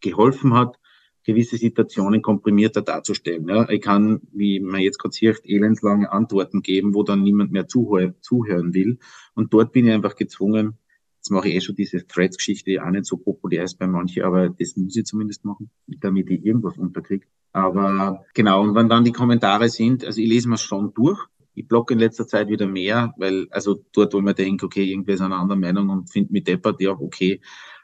[0.00, 0.78] geholfen hat,
[1.24, 3.48] gewisse Situationen komprimierter darzustellen.
[3.48, 3.68] Ja.
[3.68, 8.14] Ich kann, wie man jetzt gerade sieht, elendslange Antworten geben, wo dann niemand mehr zuhör
[8.20, 8.98] zuhören will.
[9.34, 10.78] Und dort bin ich einfach gezwungen,
[11.16, 14.24] jetzt mache ich eh schon diese Threads-Geschichte, die auch nicht so populär ist bei manchen,
[14.24, 17.26] aber das muss ich zumindest machen, damit ich irgendwas unterkriege.
[17.52, 21.20] Aber genau, und wenn dann die Kommentare sind, also ich lese mir schon durch.
[21.54, 25.14] Ich blogge in letzter Zeit wieder mehr, weil, also dort, wo man denkt, okay, irgendwer
[25.14, 27.42] ist einer anderen Meinung und findet mich deppert, ja, okay.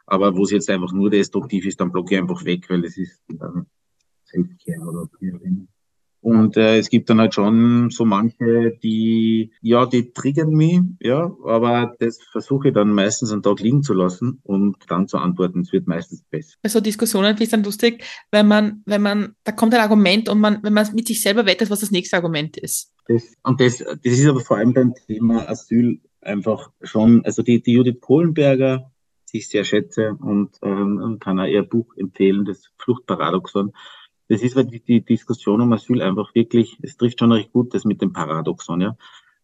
[0.09, 2.97] Aber wo es jetzt einfach nur destruktiv ist, dann blocke ich einfach weg, weil es
[2.97, 3.67] ist ähm,
[4.25, 5.09] Selfcare oder.
[6.21, 11.31] Und äh, es gibt dann halt schon so manche, die, ja, die triggern mich, ja,
[11.45, 15.61] aber das versuche ich dann meistens einen Tag liegen zu lassen und dann zu antworten.
[15.61, 16.57] Es wird meistens besser.
[16.63, 20.41] Also Diskussionen finde ich dann lustig, wenn man, wenn man, da kommt ein Argument und
[20.41, 22.93] man, wenn man mit sich selber wettet, was das nächste Argument ist.
[23.07, 27.63] Das, und das, das ist aber vor allem beim Thema Asyl einfach schon, also die,
[27.63, 28.91] die Judith Kohlenberger,
[29.35, 33.73] ich sehr schätze und ähm, kann auch ihr Buch empfehlen, das Fluchtparadoxon
[34.29, 37.75] das ist, weil die, die Diskussion um Asyl einfach wirklich, es trifft schon recht gut
[37.75, 38.97] das mit dem Paradoxon, ja.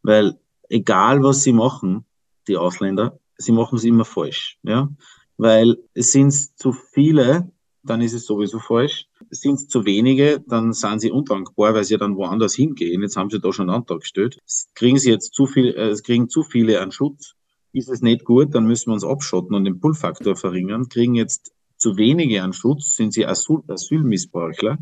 [0.03, 2.05] Weil egal was sie machen,
[2.47, 4.91] die Ausländer, sie machen es immer falsch, ja.
[5.39, 7.51] Weil es sind zu viele,
[7.83, 9.07] dann ist es sowieso falsch.
[9.31, 13.03] Sind es zu wenige, dann sind sie undankbar, weil sie dann woanders hingehen.
[13.03, 14.39] Jetzt haben sie da schon einen Antrag gestellt.
[14.75, 17.35] Kriegen sie jetzt zu viel, äh, es kriegen zu viele an Schutz.
[17.75, 20.89] Ist es nicht gut, dann müssen wir uns abschotten und den Pull-Faktor verringern.
[20.89, 24.79] Kriegen jetzt zu wenige an Schutz, sind sie Asyl Asylmissbräuchler.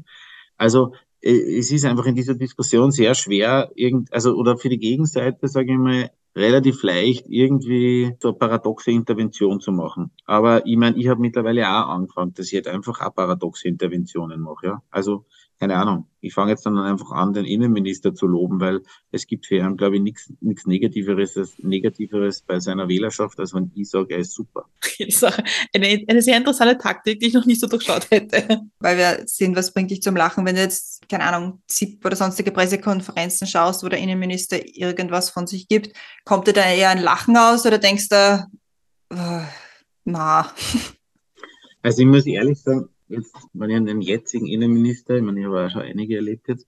[0.59, 4.79] Also äh, es ist einfach in dieser Diskussion sehr schwer, irgend, also oder für die
[4.79, 10.11] Gegenseite, sage ich mal, relativ leicht, irgendwie so paradoxe Intervention zu machen.
[10.27, 14.41] Aber ich meine, ich habe mittlerweile auch angefangen, dass ich jetzt einfach auch paradoxe Interventionen
[14.41, 14.67] mache.
[14.67, 14.83] Ja?
[14.91, 15.25] Also
[15.59, 18.81] keine Ahnung, ich fange jetzt dann einfach an, den Innenminister zu loben, weil
[19.11, 23.91] es gibt für ihn, glaube ich, nichts Negativeres, Negativeres bei seiner Wählerschaft, als wenn ich
[23.91, 24.67] sage, er ist super.
[24.99, 25.25] Das ist
[25.75, 28.61] eine, eine sehr interessante Taktik, die ich noch nicht so durchschaut hätte.
[28.79, 32.15] Weil wir sehen, was bringt dich zum Lachen, wenn du jetzt, keine Ahnung, ZIP oder
[32.15, 37.03] sonstige Pressekonferenzen schaust, wo der Innenminister irgendwas von sich gibt, kommt dir da eher ein
[37.03, 38.47] Lachen aus oder denkst du,
[39.13, 39.43] uh,
[40.05, 40.53] na.
[41.83, 45.47] Also ich muss ehrlich sagen, jetzt, wenn ich an den jetzigen Innenminister, ich meine, ich
[45.47, 46.67] habe auch schon einige erlebt jetzt,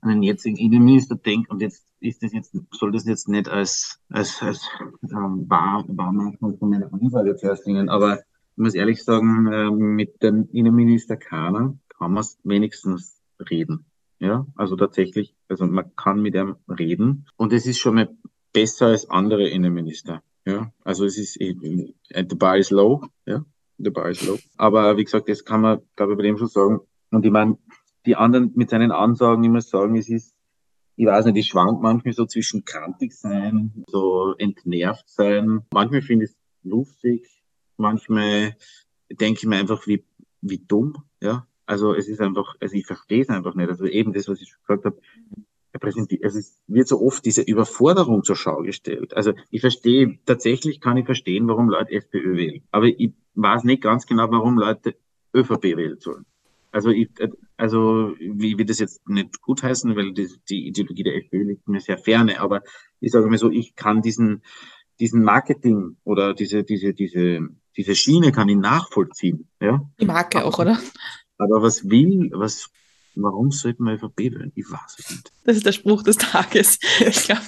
[0.00, 4.00] an den jetzigen Innenminister denke, und jetzt ist das jetzt, soll das jetzt nicht als,
[4.08, 4.66] als, als
[5.02, 10.22] ähm, Wahr, Wahrmachung von meiner Ansage zuerst dienen, aber ich muss ehrlich sagen, äh, mit
[10.22, 13.20] dem Innenminister Kahner kann man wenigstens
[13.50, 13.84] reden.
[14.18, 18.14] Ja, also tatsächlich, also man kann mit ihm reden und es ist schon mal
[18.52, 20.22] besser als andere Innenminister.
[20.44, 23.44] Ja, also es ist, äh, the bar is low, ja,
[23.88, 24.28] Bar ist.
[24.56, 26.80] Aber wie gesagt, das kann man, glaube ich, bei dem schon sagen.
[27.10, 27.56] Und ich meine,
[28.06, 30.36] die anderen mit seinen Ansagen immer sagen, es ist,
[30.96, 35.62] ich weiß nicht, ich schwank manchmal so zwischen krantig sein, so entnervt sein.
[35.72, 37.26] Manchmal finde ich es lustig,
[37.78, 38.56] manchmal
[39.10, 40.04] denke ich mir einfach, wie,
[40.42, 41.46] wie dumm, ja.
[41.66, 43.68] Also es ist einfach, also ich verstehe es einfach nicht.
[43.68, 45.00] Also eben das, was ich schon gesagt habe,
[45.72, 49.14] er präsentiert, also es wird so oft diese Überforderung zur Schau gestellt.
[49.14, 52.62] Also ich verstehe, tatsächlich kann ich verstehen, warum Leute FPÖ wählen.
[52.70, 54.96] Aber ich weiß nicht ganz genau, warum Leute
[55.34, 56.26] ÖVP wählen sollen.
[56.72, 57.08] Also, ich,
[57.56, 61.80] also wie will das jetzt nicht gutheißen, weil die, die Ideologie der FPÖ liegt mir
[61.80, 62.62] sehr ferne, aber
[63.00, 64.42] ich sage mal so, ich kann diesen,
[65.00, 69.48] diesen Marketing oder diese, diese, diese, diese Schiene kann ich nachvollziehen.
[69.60, 69.80] Ja?
[70.00, 70.78] Die Marke auch, oder?
[71.38, 72.70] Aber was will, was
[73.22, 74.52] Warum sollte man ÖVP wählen?
[74.54, 75.32] Ich weiß es nicht.
[75.44, 76.78] Das ist der Spruch des Tages.
[77.00, 77.40] Ich glaube.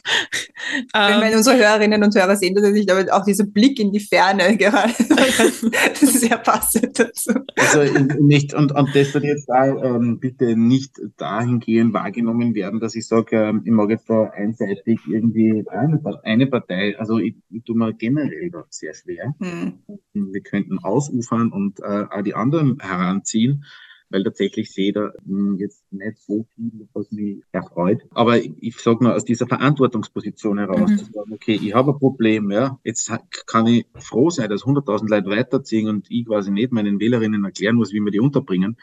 [0.95, 4.01] Ähm, Wenn unsere Hörerinnen und Hörer sehen das nicht, aber auch dieser Blick in die
[4.01, 7.33] Ferne gerade, das ist sehr passend dazu.
[7.57, 7.83] Also
[8.21, 13.07] nicht, und, und das wird jetzt auch ähm, bitte nicht dahingehend wahrgenommen werden, dass ich
[13.07, 17.77] sage, ähm, ich mag jetzt da einseitig irgendwie eine, eine Partei, also ich, ich tue
[17.77, 19.35] mir generell da sehr schwer.
[19.41, 19.75] Hm.
[20.15, 23.65] Wir könnten ausufern und äh, auch die anderen heranziehen
[24.13, 28.03] weil tatsächlich sehe da hm, jetzt nicht so viel, was mich erfreut.
[28.11, 30.99] Aber ich, ich sage nur aus dieser Verantwortungsposition heraus, mhm.
[30.99, 33.11] zu sagen, okay, ich habe ein Problem, ja, jetzt
[33.47, 37.77] kann ich froh sein, dass 100.000 Leute weiterziehen und ich quasi nicht meinen Wählerinnen erklären
[37.77, 38.77] muss, wie wir die unterbringen.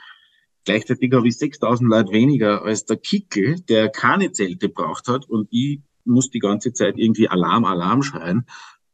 [0.65, 5.47] Gleichzeitig habe ich 6.000 Leute weniger als der Kickel, der keine Zelte braucht hat und
[5.51, 8.45] ich muss die ganze Zeit irgendwie Alarm, Alarm schreien.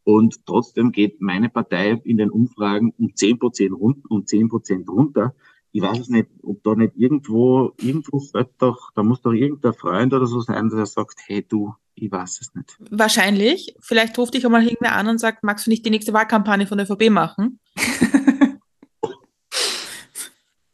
[0.03, 4.87] Und trotzdem geht meine Partei in den Umfragen um 10 Prozent runter, um 10 Prozent
[4.87, 5.33] runter
[5.75, 9.73] ich weiß es nicht, ob da nicht irgendwo, irgendwo fällt doch, da muss doch irgendein
[9.73, 12.77] Freund oder so sein, der sagt, hey du, ich weiß es nicht.
[12.91, 13.75] Wahrscheinlich.
[13.81, 16.77] Vielleicht ruft dich einmal irgendwer an und sagt, magst du nicht die nächste Wahlkampagne von
[16.77, 17.59] der ÖVP machen?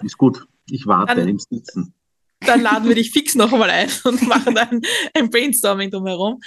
[0.04, 0.46] Ist gut.
[0.70, 1.96] Ich warte dann, im Sitzen.
[2.42, 4.82] Dann laden wir dich fix noch einmal ein und machen dann
[5.16, 6.42] ein Brainstorming drumherum.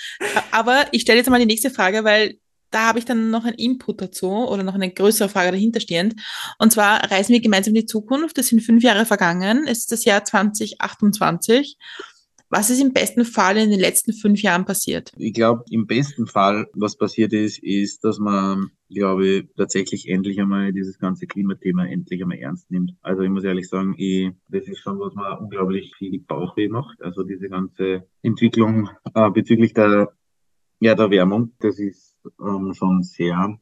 [0.53, 2.39] Aber ich stelle jetzt mal die nächste Frage, weil
[2.75, 6.17] da habe ich dann noch einen Input dazu oder noch eine größere Frage dahinterstehend.
[6.59, 8.37] Und zwar reisen wir gemeinsam in die Zukunft.
[8.37, 9.67] Das sind fünf Jahre vergangen.
[9.69, 11.79] Es ist das Jahr 2028.
[12.51, 15.13] Was ist im besten Fall in den letzten fünf Jahren passiert?
[15.17, 20.41] Ich glaube, im besten Fall, was passiert ist, ist, dass man, glaube ich, tatsächlich endlich
[20.41, 22.93] einmal dieses ganze Klimathema endlich einmal ernst nimmt.
[23.03, 27.01] Also ich muss ehrlich sagen, ich, das ist schon, was mir unglaublich viel Bauchweh macht.
[27.03, 30.13] Also diese ganze Entwicklung äh, bezüglich der,
[30.81, 33.59] ja, der Wärmung, das ist ähm, schon sehr.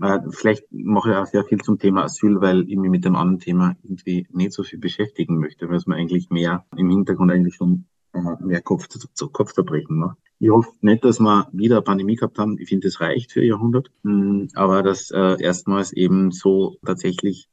[0.00, 3.16] Äh, vielleicht mache ich auch sehr viel zum Thema Asyl, weil ich mich mit dem
[3.16, 7.30] anderen Thema irgendwie nicht so viel beschäftigen möchte, weil es mir eigentlich mehr im Hintergrund
[7.30, 10.18] eigentlich schon äh, mehr Kopf zu, zu Kopfzerbrechen macht.
[10.38, 12.58] Ich hoffe nicht, dass wir wieder eine Pandemie gehabt haben.
[12.58, 13.90] Ich finde, das reicht für ein Jahrhundert.
[14.02, 17.50] Mm, aber dass äh, erstmals eben so tatsächlich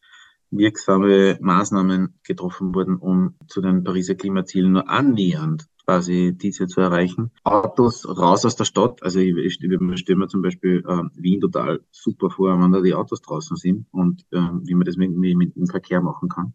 [0.52, 7.32] wirksame Maßnahmen getroffen wurden, um zu den Pariser Klimazielen nur annähernd quasi diese zu erreichen.
[7.46, 9.02] Autos raus aus der Stadt.
[9.04, 12.82] Also ich, ich, ich stelle mir zum Beispiel äh, Wien total super vor, wenn da
[12.82, 16.54] die Autos draußen sind und äh, wie man das mit, mit dem Verkehr machen kann.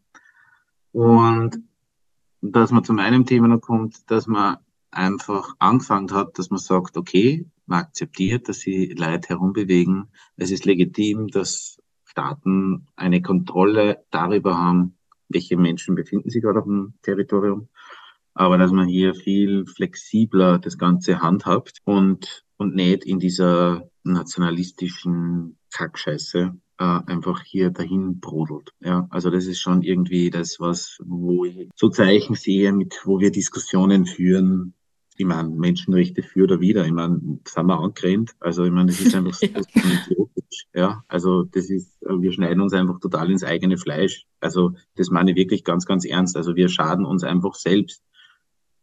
[0.92, 1.62] Und
[2.42, 4.58] dass man zu meinem Thema noch kommt, dass man
[4.90, 10.08] einfach angefangen hat, dass man sagt, okay, man akzeptiert, dass sie Leute herumbewegen.
[10.36, 14.98] Es ist legitim, dass Staaten eine Kontrolle darüber haben,
[15.30, 17.68] welche Menschen befinden sich gerade auf dem Territorium
[18.34, 25.58] aber dass man hier viel flexibler das Ganze handhabt und, und nicht in dieser nationalistischen
[25.72, 28.70] Kackscheiße äh, einfach hier dahin brodelt.
[28.80, 33.20] Ja, also das ist schon irgendwie das, was, wo ich so Zeichen sehe, mit, wo
[33.20, 34.74] wir Diskussionen führen.
[35.16, 36.84] Ich meine, Menschenrechte für oder wieder.
[36.86, 38.32] Ich meine, sind wir angerannt.
[38.40, 40.66] Also ich meine, das ist einfach so idiotisch.
[40.74, 44.24] Ja, also das ist, wir schneiden uns einfach total ins eigene Fleisch.
[44.40, 46.36] Also das meine ich wirklich ganz, ganz ernst.
[46.36, 48.02] Also wir schaden uns einfach selbst.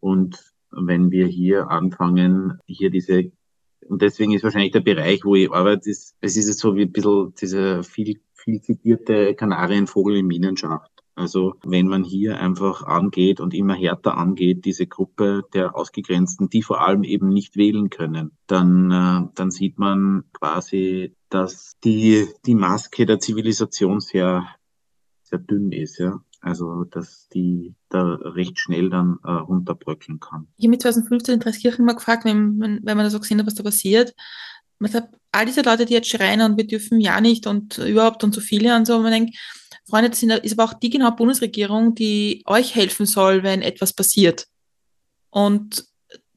[0.00, 3.32] Und wenn wir hier anfangen, hier diese,
[3.86, 6.92] und deswegen ist wahrscheinlich der Bereich, wo ich arbeite, ist, es ist so wie ein
[6.92, 10.90] bisschen dieser viel, viel zitierte Kanarienvogel im Minenschacht.
[11.20, 16.62] Also wenn man hier einfach angeht und immer härter angeht, diese Gruppe der Ausgegrenzten, die
[16.62, 22.54] vor allem eben nicht wählen können, dann, äh, dann sieht man quasi, dass die, die
[22.54, 24.48] Maske der Zivilisation sehr,
[25.22, 25.98] sehr dünn ist.
[25.98, 26.22] Ja.
[26.40, 30.48] Also, dass die da recht schnell dann äh, runterbröckeln kann.
[30.56, 33.38] Ich habe mich 2015 in Dreiskirchen mal gefragt, wenn, wenn, wenn man da so gesehen
[33.38, 34.14] hat, was da passiert.
[34.78, 38.24] Man sagt, all diese Leute, die jetzt schreien und wir dürfen ja nicht und überhaupt
[38.24, 39.36] und so viele und so, man denkt,
[39.86, 44.46] Freunde, das ist aber auch die genau Bundesregierung, die euch helfen soll, wenn etwas passiert.
[45.28, 45.84] Und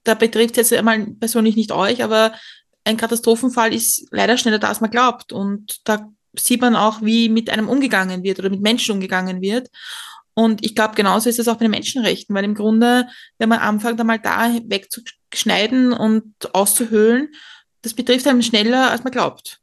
[0.04, 2.34] da betrifft jetzt einmal persönlich nicht euch, aber
[2.84, 5.32] ein Katastrophenfall ist leider schneller da, als man glaubt.
[5.32, 9.70] Und da sieht man auch, wie mit einem umgegangen wird oder mit Menschen umgegangen wird.
[10.36, 13.08] Und ich glaube, genauso ist es auch bei den Menschenrechten, weil im Grunde,
[13.38, 17.30] wenn man anfängt, einmal da wegzuschneiden und auszuhöhlen,
[17.84, 19.60] das betrifft einem schneller, als man glaubt.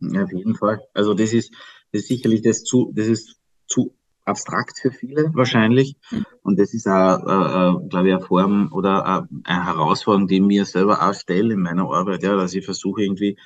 [0.00, 0.80] Ja, auf jeden Fall.
[0.94, 1.52] Also das ist,
[1.92, 3.36] das ist sicherlich das zu, das ist
[3.66, 3.94] zu
[4.24, 5.96] abstrakt für viele wahrscheinlich.
[6.10, 6.26] Mhm.
[6.42, 10.64] Und das ist auch, äh, äh, glaube ich, eine Form oder eine Herausforderung, die mir
[10.64, 13.36] selber auch stelle in meiner Arbeit, ja, dass ich versuche irgendwie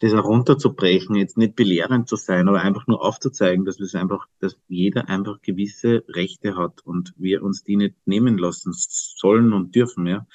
[0.00, 4.58] das herunterzubrechen, jetzt nicht belehrend zu sein, aber einfach nur aufzuzeigen, dass es einfach, dass
[4.66, 10.06] jeder einfach gewisse Rechte hat und wir uns die nicht nehmen lassen sollen und dürfen,
[10.06, 10.26] ja.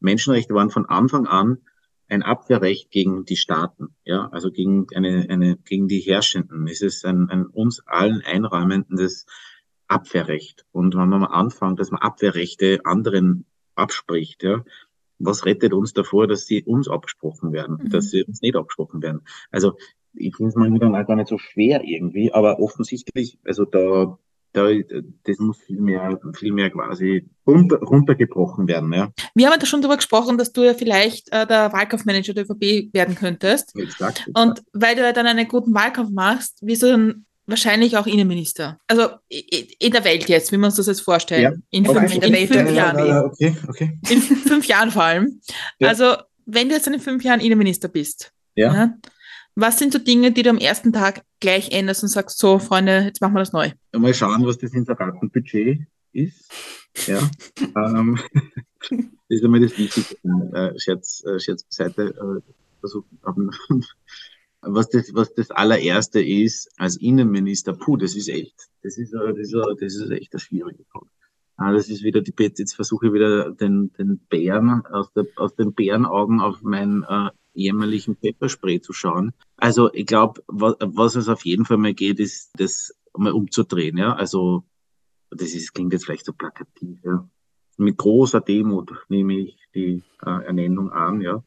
[0.00, 1.58] Menschenrechte waren von Anfang an
[2.08, 6.66] ein Abwehrrecht gegen die Staaten, ja, also gegen eine, eine, gegen die Herrschenden.
[6.66, 9.26] Es ist ein, ein uns allen einräumendes
[9.86, 10.66] Abwehrrecht.
[10.72, 13.46] Und wenn man mal anfängt, dass man Abwehrrechte anderen
[13.76, 14.64] abspricht, ja,
[15.22, 17.90] was rettet uns davor, dass sie uns abgesprochen werden, mhm.
[17.90, 19.22] dass sie uns nicht abgesprochen werden?
[19.50, 19.74] Also
[20.14, 24.18] ich finde es mal wieder gar nicht so schwer irgendwie, aber offensichtlich, also da,
[24.52, 24.68] da,
[25.24, 28.92] das muss viel mehr, viel mehr quasi runter, runtergebrochen werden.
[28.92, 29.10] Ja.
[29.34, 32.92] Wir haben ja schon darüber gesprochen, dass du ja vielleicht äh, der Wahlkampfmanager der ÖVP
[32.92, 33.74] werden könntest.
[33.76, 34.30] Exakt, exakt.
[34.34, 38.78] Und weil du ja dann einen guten Wahlkampf machst, dann wahrscheinlich auch Innenminister.
[38.86, 41.42] Also in der Welt jetzt, wie wir uns das jetzt vorstellen.
[41.42, 41.52] Ja.
[41.70, 42.08] In, okay.
[42.08, 43.06] fünf, in, in fünf ja, Jahren.
[43.06, 43.98] Ja, okay, okay.
[44.08, 45.40] In fünf Jahren vor allem.
[45.80, 46.16] Also
[46.46, 48.94] wenn du jetzt in fünf Jahren Innenminister bist, ja.
[49.54, 53.02] was sind so Dinge, die du am ersten Tag gleich änderst und sagst, so Freunde,
[53.04, 53.70] jetzt machen wir das neu?
[53.92, 56.50] Mal schauen, was das Inseratenbudget ist.
[57.06, 57.18] Ja.
[57.76, 58.18] ähm,
[58.90, 60.16] das ist einmal das Wichtigste.
[60.52, 62.42] Äh, Scherz, äh, Scherz beiseite.
[62.42, 62.52] Äh,
[63.24, 63.50] haben
[64.62, 69.36] was das, was das allererste ist als Innenminister, puh, das ist echt, das ist, das
[69.38, 71.10] ist, das ist echt ein schwieriger Punkt.
[71.56, 75.54] Ah, das ist wieder die jetzt versuche ich wieder den, den Bären aus, der, aus
[75.54, 79.32] den Bärenaugen auf meinen äh, jämmerlichen Pepperspray zu schauen.
[79.56, 83.98] Also ich glaube, was, was es auf jeden Fall mal geht, ist, das mal umzudrehen.
[83.98, 84.64] Ja, also
[85.30, 86.98] das ist, klingt jetzt vielleicht so plakativ.
[87.04, 87.28] Ja.
[87.76, 91.20] Mit großer Demut nehme ich die äh, Ernennung an.
[91.20, 91.44] Ja,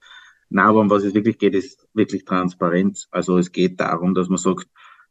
[0.50, 3.08] na, aber um was es wirklich geht, ist wirklich Transparenz.
[3.12, 4.68] Also es geht darum, dass man sagt,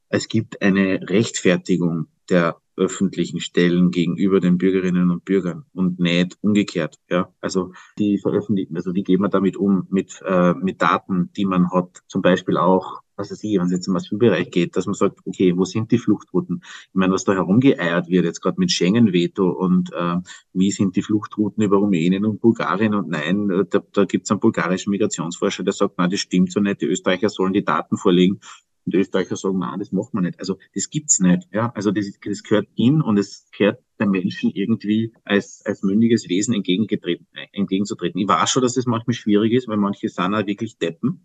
[0.09, 6.99] es gibt eine Rechtfertigung der öffentlichen Stellen gegenüber den Bürgerinnen und Bürgern und nicht umgekehrt.
[7.09, 11.45] Ja, also die veröffentlichen, also wie geht man damit um mit äh, mit Daten, die
[11.45, 14.87] man hat, zum Beispiel auch was weiß ich, wenn es jetzt im Asylbereich geht, dass
[14.87, 16.61] man sagt, okay, wo sind die Fluchtrouten?
[16.65, 20.17] Ich meine, was da herumgeeiert wird, jetzt gerade mit Schengen-Veto und äh,
[20.53, 24.31] wie sind die Fluchtrouten über Rumänien und Bulgarien und nein, äh, da, da gibt es
[24.31, 27.97] einen bulgarischen Migrationsforscher, der sagt, nein, das stimmt so nicht, die Österreicher sollen die Daten
[27.97, 28.41] vorlegen
[28.87, 30.39] und Österreicher sagen, nein, das machen wir nicht.
[30.39, 31.49] Also das gibt's nicht.
[31.53, 31.73] Ja?
[31.75, 36.55] Also das, das gehört in und es gehört den Menschen irgendwie als, als mündiges Wesen
[36.55, 38.21] entgegengetreten, entgegenzutreten.
[38.21, 41.25] Ich weiß schon, dass das manchmal schwierig ist, weil manche sind halt wirklich Deppen.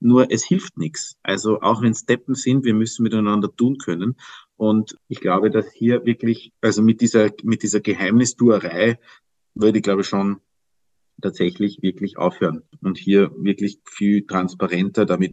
[0.00, 1.16] Nur es hilft nichts.
[1.22, 4.16] Also auch wenn es Deppen sind, wir müssen miteinander tun können.
[4.56, 8.98] Und ich glaube, dass hier wirklich, also mit dieser, mit dieser Geheimnistuerei
[9.54, 10.40] würde ich glaube schon
[11.20, 15.32] tatsächlich wirklich aufhören und hier wirklich viel transparenter damit,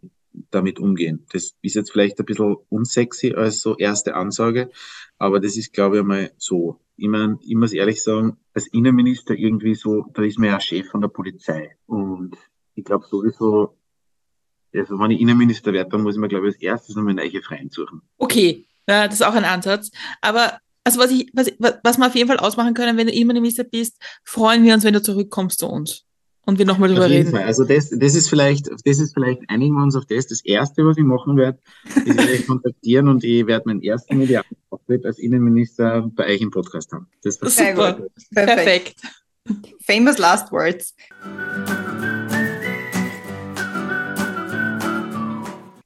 [0.50, 1.26] damit umgehen.
[1.32, 4.70] Das ist jetzt vielleicht ein bisschen unsexy als so erste Ansage,
[5.18, 6.80] aber das ist, glaube ich, einmal so.
[6.96, 10.88] Ich meine, ich muss ehrlich sagen, als Innenminister irgendwie so, da ist man ja Chef
[10.88, 11.76] von der Polizei.
[11.86, 12.36] Und
[12.74, 13.76] ich glaube sowieso,
[14.74, 17.42] also wenn ich Innenminister werde, dann muss ich mir, glaube ich, als erstes nochmal neue
[17.42, 18.02] Freien suchen.
[18.18, 19.90] Okay, ja, das ist auch ein Ansatz.
[20.20, 21.50] Aber also was ich, was,
[21.82, 24.94] was wir auf jeden Fall ausmachen können, wenn du Innenminister bist, freuen wir uns, wenn
[24.94, 26.04] du zurückkommst zu uns
[26.42, 27.32] und wir nochmal drüber reden.
[27.32, 27.42] Fall.
[27.42, 30.28] Also das, das ist vielleicht, das ist vielleicht einigen wir uns auf das.
[30.28, 34.16] Das erste, was ich machen werde, ist ich werde kontaktieren und ich werde meinen ersten
[34.16, 37.08] Medialauftritt als Innenminister bei euch im Podcast haben.
[37.24, 38.06] Das war super.
[38.32, 39.00] Perfekt.
[39.42, 39.74] Perfekt.
[39.84, 40.94] Famous last words.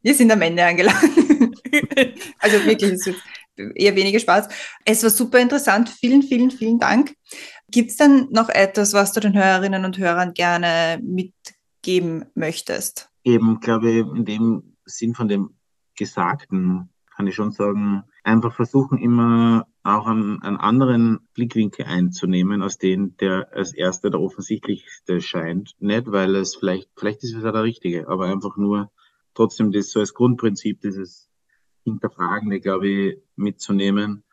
[0.03, 1.03] Wir sind am Ende angelangt.
[2.39, 3.17] also wirklich, es wird
[3.75, 4.49] eher weniger Spaß.
[4.85, 5.89] Es war super interessant.
[5.89, 7.15] Vielen, vielen, vielen Dank.
[7.71, 13.09] Gibt es denn noch etwas, was du den Hörerinnen und Hörern gerne mitgeben möchtest?
[13.25, 15.51] Eben, glaube ich, in dem Sinn von dem
[15.97, 22.79] Gesagten kann ich schon sagen, einfach versuchen immer auch einen, einen anderen Blickwinkel einzunehmen, als
[22.79, 25.75] den, der als erster der offensichtlichste scheint.
[25.79, 28.91] Nicht, weil es vielleicht, vielleicht ist es ja der richtige, aber einfach nur
[29.35, 31.30] trotzdem das so als Grundprinzip, dieses
[31.93, 34.25] Hinterfragende, glaube ich, mitzunehmen.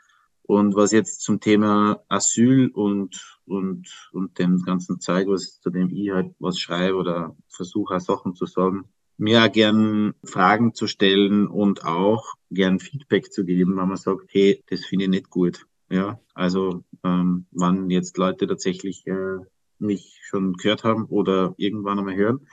[0.43, 5.89] Und was jetzt zum Thema Asyl und, und, und dem ganzen Zeug, was, zu dem
[5.89, 8.85] ich halt was schreibe oder versuche, Sachen zu sagen,
[9.17, 14.29] mir auch gern Fragen zu stellen und auch gern Feedback zu geben, wenn man sagt,
[14.29, 15.65] hey, das finde ich nicht gut.
[15.89, 19.39] Ja, also ähm, wann jetzt Leute tatsächlich äh,
[19.79, 22.47] mich schon gehört haben oder irgendwann einmal hören,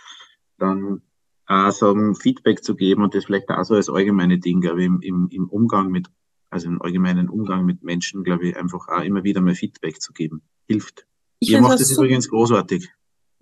[0.59, 1.03] dann
[1.47, 4.87] auch sagen, Feedback zu geben und das vielleicht auch so als allgemeine Ding, glaube ich,
[4.87, 6.09] im, im, im Umgang mit,
[6.51, 10.13] also im allgemeinen Umgang mit Menschen, glaube ich, einfach auch immer wieder mal Feedback zu
[10.13, 10.43] geben.
[10.67, 11.07] Hilft.
[11.41, 12.89] Ich Ihr macht das, das übrigens großartig.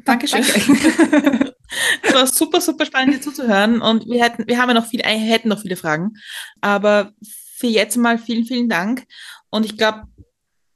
[0.05, 0.42] Dankeschön.
[0.42, 1.55] Danke.
[2.03, 5.05] es war super, super spannend, dir zuzuhören und wir hätten, wir haben ja noch viele,
[5.05, 6.14] äh, hätten noch viele Fragen,
[6.61, 7.12] aber
[7.57, 9.05] für jetzt mal vielen, vielen Dank
[9.50, 10.03] und ich glaube,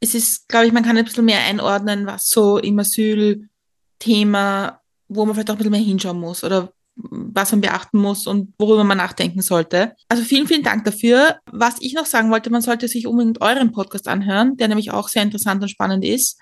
[0.00, 3.50] es ist, glaube ich, man kann ein bisschen mehr einordnen, was so im Asylthema,
[5.08, 8.54] wo man vielleicht auch ein bisschen mehr hinschauen muss oder was man beachten muss und
[8.58, 9.94] worüber man nachdenken sollte.
[10.08, 11.36] Also vielen, vielen Dank dafür.
[11.50, 15.08] Was ich noch sagen wollte, man sollte sich unbedingt euren Podcast anhören, der nämlich auch
[15.08, 16.40] sehr interessant und spannend ist,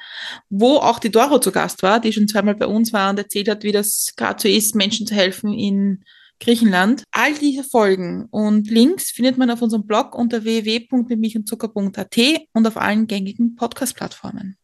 [0.48, 3.48] wo auch die Doro zu Gast war, die schon zweimal bei uns war und erzählt
[3.48, 6.04] hat, wie das gerade so ist, Menschen zu helfen in
[6.40, 7.04] Griechenland.
[7.10, 12.18] All diese Folgen und Links findet man auf unserem Blog unter www.milchundzucker.at
[12.52, 14.56] und auf allen gängigen Podcast-Plattformen.